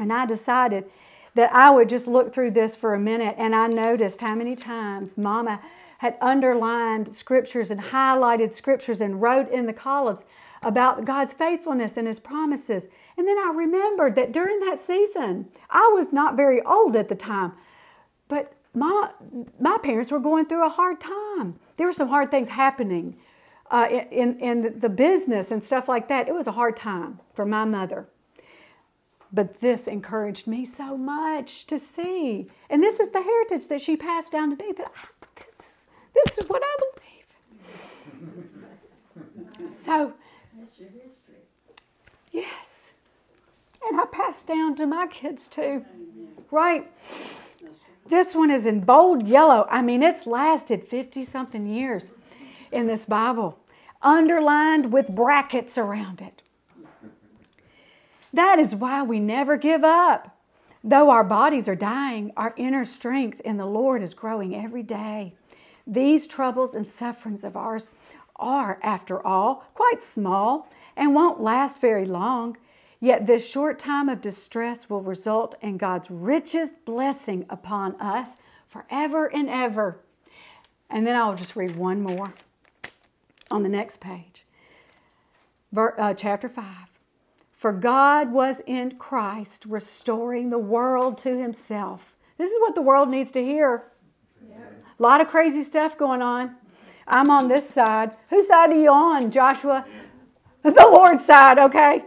And 0.00 0.12
I 0.12 0.26
decided 0.26 0.84
that 1.34 1.54
I 1.54 1.70
would 1.70 1.88
just 1.88 2.08
look 2.08 2.34
through 2.34 2.50
this 2.50 2.74
for 2.74 2.92
a 2.92 2.98
minute, 2.98 3.36
and 3.38 3.54
I 3.54 3.68
noticed 3.68 4.20
how 4.20 4.34
many 4.34 4.56
times 4.56 5.16
Mama 5.16 5.60
had 6.02 6.18
underlined 6.20 7.14
scriptures 7.14 7.70
and 7.70 7.80
highlighted 7.80 8.52
scriptures 8.52 9.00
and 9.00 9.22
wrote 9.22 9.48
in 9.48 9.66
the 9.66 9.72
columns 9.72 10.24
about 10.64 11.04
God's 11.04 11.32
faithfulness 11.32 11.96
and 11.96 12.08
His 12.08 12.18
promises. 12.18 12.88
And 13.16 13.28
then 13.28 13.38
I 13.38 13.52
remembered 13.54 14.16
that 14.16 14.32
during 14.32 14.58
that 14.66 14.80
season, 14.80 15.46
I 15.70 15.92
was 15.94 16.12
not 16.12 16.34
very 16.34 16.60
old 16.62 16.96
at 16.96 17.08
the 17.08 17.14
time, 17.14 17.52
but 18.26 18.52
my, 18.74 19.10
my 19.60 19.78
parents 19.78 20.10
were 20.10 20.18
going 20.18 20.46
through 20.46 20.66
a 20.66 20.70
hard 20.70 21.00
time. 21.00 21.60
There 21.76 21.86
were 21.86 21.92
some 21.92 22.08
hard 22.08 22.32
things 22.32 22.48
happening 22.48 23.16
uh, 23.70 23.86
in, 24.10 24.40
in 24.40 24.80
the 24.80 24.88
business 24.88 25.52
and 25.52 25.62
stuff 25.62 25.88
like 25.88 26.08
that. 26.08 26.26
It 26.26 26.34
was 26.34 26.48
a 26.48 26.52
hard 26.52 26.76
time 26.76 27.20
for 27.32 27.46
my 27.46 27.64
mother. 27.64 28.08
But 29.32 29.60
this 29.60 29.86
encouraged 29.86 30.48
me 30.48 30.64
so 30.64 30.96
much 30.96 31.64
to 31.68 31.78
see. 31.78 32.50
And 32.68 32.82
this 32.82 32.98
is 32.98 33.10
the 33.10 33.22
heritage 33.22 33.68
that 33.68 33.80
she 33.80 33.96
passed 33.96 34.32
down 34.32 34.50
to 34.50 34.56
me 34.64 34.72
that 34.76 34.90
this 36.14 36.38
is 36.38 36.48
what 36.48 36.62
I 36.64 36.76
believe. 36.78 36.92
So, 39.84 40.14
yes. 42.30 42.92
And 43.88 44.00
I 44.00 44.06
passed 44.06 44.46
down 44.46 44.76
to 44.76 44.86
my 44.86 45.06
kids 45.06 45.46
too. 45.48 45.84
Right? 46.50 46.90
This 48.08 48.34
one 48.34 48.50
is 48.50 48.66
in 48.66 48.80
bold 48.80 49.26
yellow. 49.26 49.66
I 49.70 49.80
mean, 49.82 50.02
it's 50.02 50.26
lasted 50.26 50.86
50 50.86 51.24
something 51.24 51.66
years 51.66 52.12
in 52.70 52.86
this 52.86 53.06
Bible, 53.06 53.58
underlined 54.02 54.92
with 54.92 55.08
brackets 55.08 55.78
around 55.78 56.20
it. 56.20 56.42
That 58.32 58.58
is 58.58 58.74
why 58.74 59.02
we 59.02 59.20
never 59.20 59.56
give 59.56 59.84
up. 59.84 60.36
Though 60.84 61.10
our 61.10 61.22
bodies 61.22 61.68
are 61.68 61.76
dying, 61.76 62.32
our 62.36 62.54
inner 62.56 62.84
strength 62.84 63.40
in 63.40 63.56
the 63.56 63.66
Lord 63.66 64.02
is 64.02 64.14
growing 64.14 64.54
every 64.54 64.82
day. 64.82 65.34
These 65.86 66.26
troubles 66.26 66.74
and 66.74 66.86
sufferings 66.86 67.44
of 67.44 67.56
ours 67.56 67.90
are, 68.36 68.78
after 68.82 69.24
all, 69.24 69.64
quite 69.74 70.00
small 70.00 70.68
and 70.96 71.14
won't 71.14 71.40
last 71.40 71.78
very 71.78 72.04
long. 72.04 72.56
Yet 73.00 73.26
this 73.26 73.48
short 73.48 73.78
time 73.78 74.08
of 74.08 74.20
distress 74.20 74.88
will 74.88 75.02
result 75.02 75.56
in 75.60 75.76
God's 75.76 76.10
richest 76.10 76.84
blessing 76.84 77.46
upon 77.50 78.00
us 78.00 78.36
forever 78.68 79.26
and 79.26 79.48
ever. 79.48 79.98
And 80.88 81.06
then 81.06 81.16
I'll 81.16 81.34
just 81.34 81.56
read 81.56 81.76
one 81.76 82.02
more 82.02 82.32
on 83.50 83.62
the 83.62 83.68
next 83.68 83.98
page. 84.00 84.44
Ver, 85.72 85.94
uh, 85.98 86.14
chapter 86.14 86.48
5. 86.48 86.64
For 87.52 87.72
God 87.72 88.32
was 88.32 88.60
in 88.66 88.98
Christ 88.98 89.64
restoring 89.66 90.50
the 90.50 90.58
world 90.58 91.16
to 91.18 91.36
himself. 91.36 92.12
This 92.36 92.50
is 92.50 92.60
what 92.60 92.74
the 92.74 92.82
world 92.82 93.08
needs 93.08 93.32
to 93.32 93.42
hear. 93.42 93.84
A 95.02 95.10
lot 95.12 95.20
of 95.20 95.26
crazy 95.26 95.64
stuff 95.64 95.98
going 95.98 96.22
on. 96.22 96.54
I'm 97.08 97.28
on 97.28 97.48
this 97.48 97.68
side. 97.68 98.12
Whose 98.30 98.46
side 98.46 98.70
are 98.70 98.80
you 98.80 98.88
on, 98.88 99.32
Joshua? 99.32 99.84
The 100.62 100.70
Lord's 100.92 101.24
side, 101.24 101.58
okay? 101.58 102.04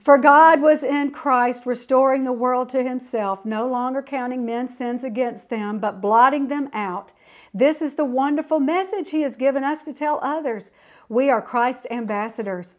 For 0.00 0.18
God 0.18 0.60
was 0.60 0.82
in 0.82 1.12
Christ 1.12 1.66
restoring 1.66 2.24
the 2.24 2.32
world 2.32 2.68
to 2.70 2.82
himself, 2.82 3.44
no 3.44 3.68
longer 3.68 4.02
counting 4.02 4.44
men's 4.44 4.76
sins 4.76 5.04
against 5.04 5.50
them, 5.50 5.78
but 5.78 6.00
blotting 6.00 6.48
them 6.48 6.68
out. 6.72 7.12
This 7.54 7.80
is 7.80 7.94
the 7.94 8.04
wonderful 8.04 8.58
message 8.58 9.10
he 9.10 9.20
has 9.20 9.36
given 9.36 9.62
us 9.62 9.84
to 9.84 9.92
tell 9.92 10.18
others. 10.20 10.72
We 11.08 11.30
are 11.30 11.40
Christ's 11.40 11.86
ambassadors. 11.92 12.74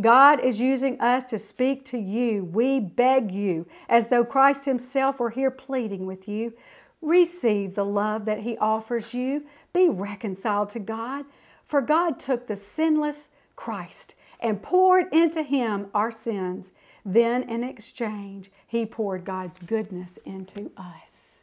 God 0.00 0.38
is 0.38 0.60
using 0.60 1.00
us 1.00 1.24
to 1.24 1.40
speak 1.40 1.84
to 1.86 1.98
you. 1.98 2.44
We 2.44 2.78
beg 2.78 3.32
you, 3.32 3.66
as 3.88 4.10
though 4.10 4.24
Christ 4.24 4.64
Himself 4.64 5.18
were 5.18 5.30
here 5.30 5.50
pleading 5.50 6.06
with 6.06 6.28
you. 6.28 6.52
Receive 7.00 7.74
the 7.74 7.84
love 7.84 8.24
that 8.24 8.40
He 8.40 8.56
offers 8.58 9.14
you. 9.14 9.44
Be 9.72 9.88
reconciled 9.88 10.70
to 10.70 10.78
God. 10.78 11.24
For 11.66 11.80
God 11.80 12.18
took 12.18 12.46
the 12.46 12.56
sinless 12.56 13.28
Christ 13.56 14.14
and 14.40 14.62
poured 14.62 15.12
into 15.12 15.42
Him 15.42 15.88
our 15.94 16.10
sins. 16.10 16.72
Then, 17.04 17.42
in 17.44 17.62
exchange, 17.62 18.50
He 18.66 18.84
poured 18.86 19.24
God's 19.24 19.58
goodness 19.58 20.18
into 20.24 20.70
us. 20.76 21.40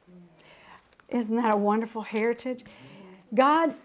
Isn't 1.09 1.35
that 1.35 1.53
a 1.53 1.57
wonderful 1.57 2.01
heritage? 2.01 2.63
God 3.33 3.75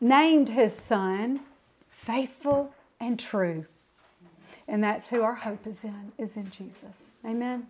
named 0.00 0.50
His 0.50 0.74
Son 0.74 1.40
faithful 1.88 2.74
and 3.00 3.18
true. 3.18 3.66
And 4.68 4.82
that's 4.82 5.08
who 5.08 5.22
our 5.22 5.34
hope 5.34 5.66
is 5.66 5.84
in, 5.84 6.12
is 6.18 6.36
in 6.36 6.50
Jesus. 6.50 7.10
Amen. 7.24 7.66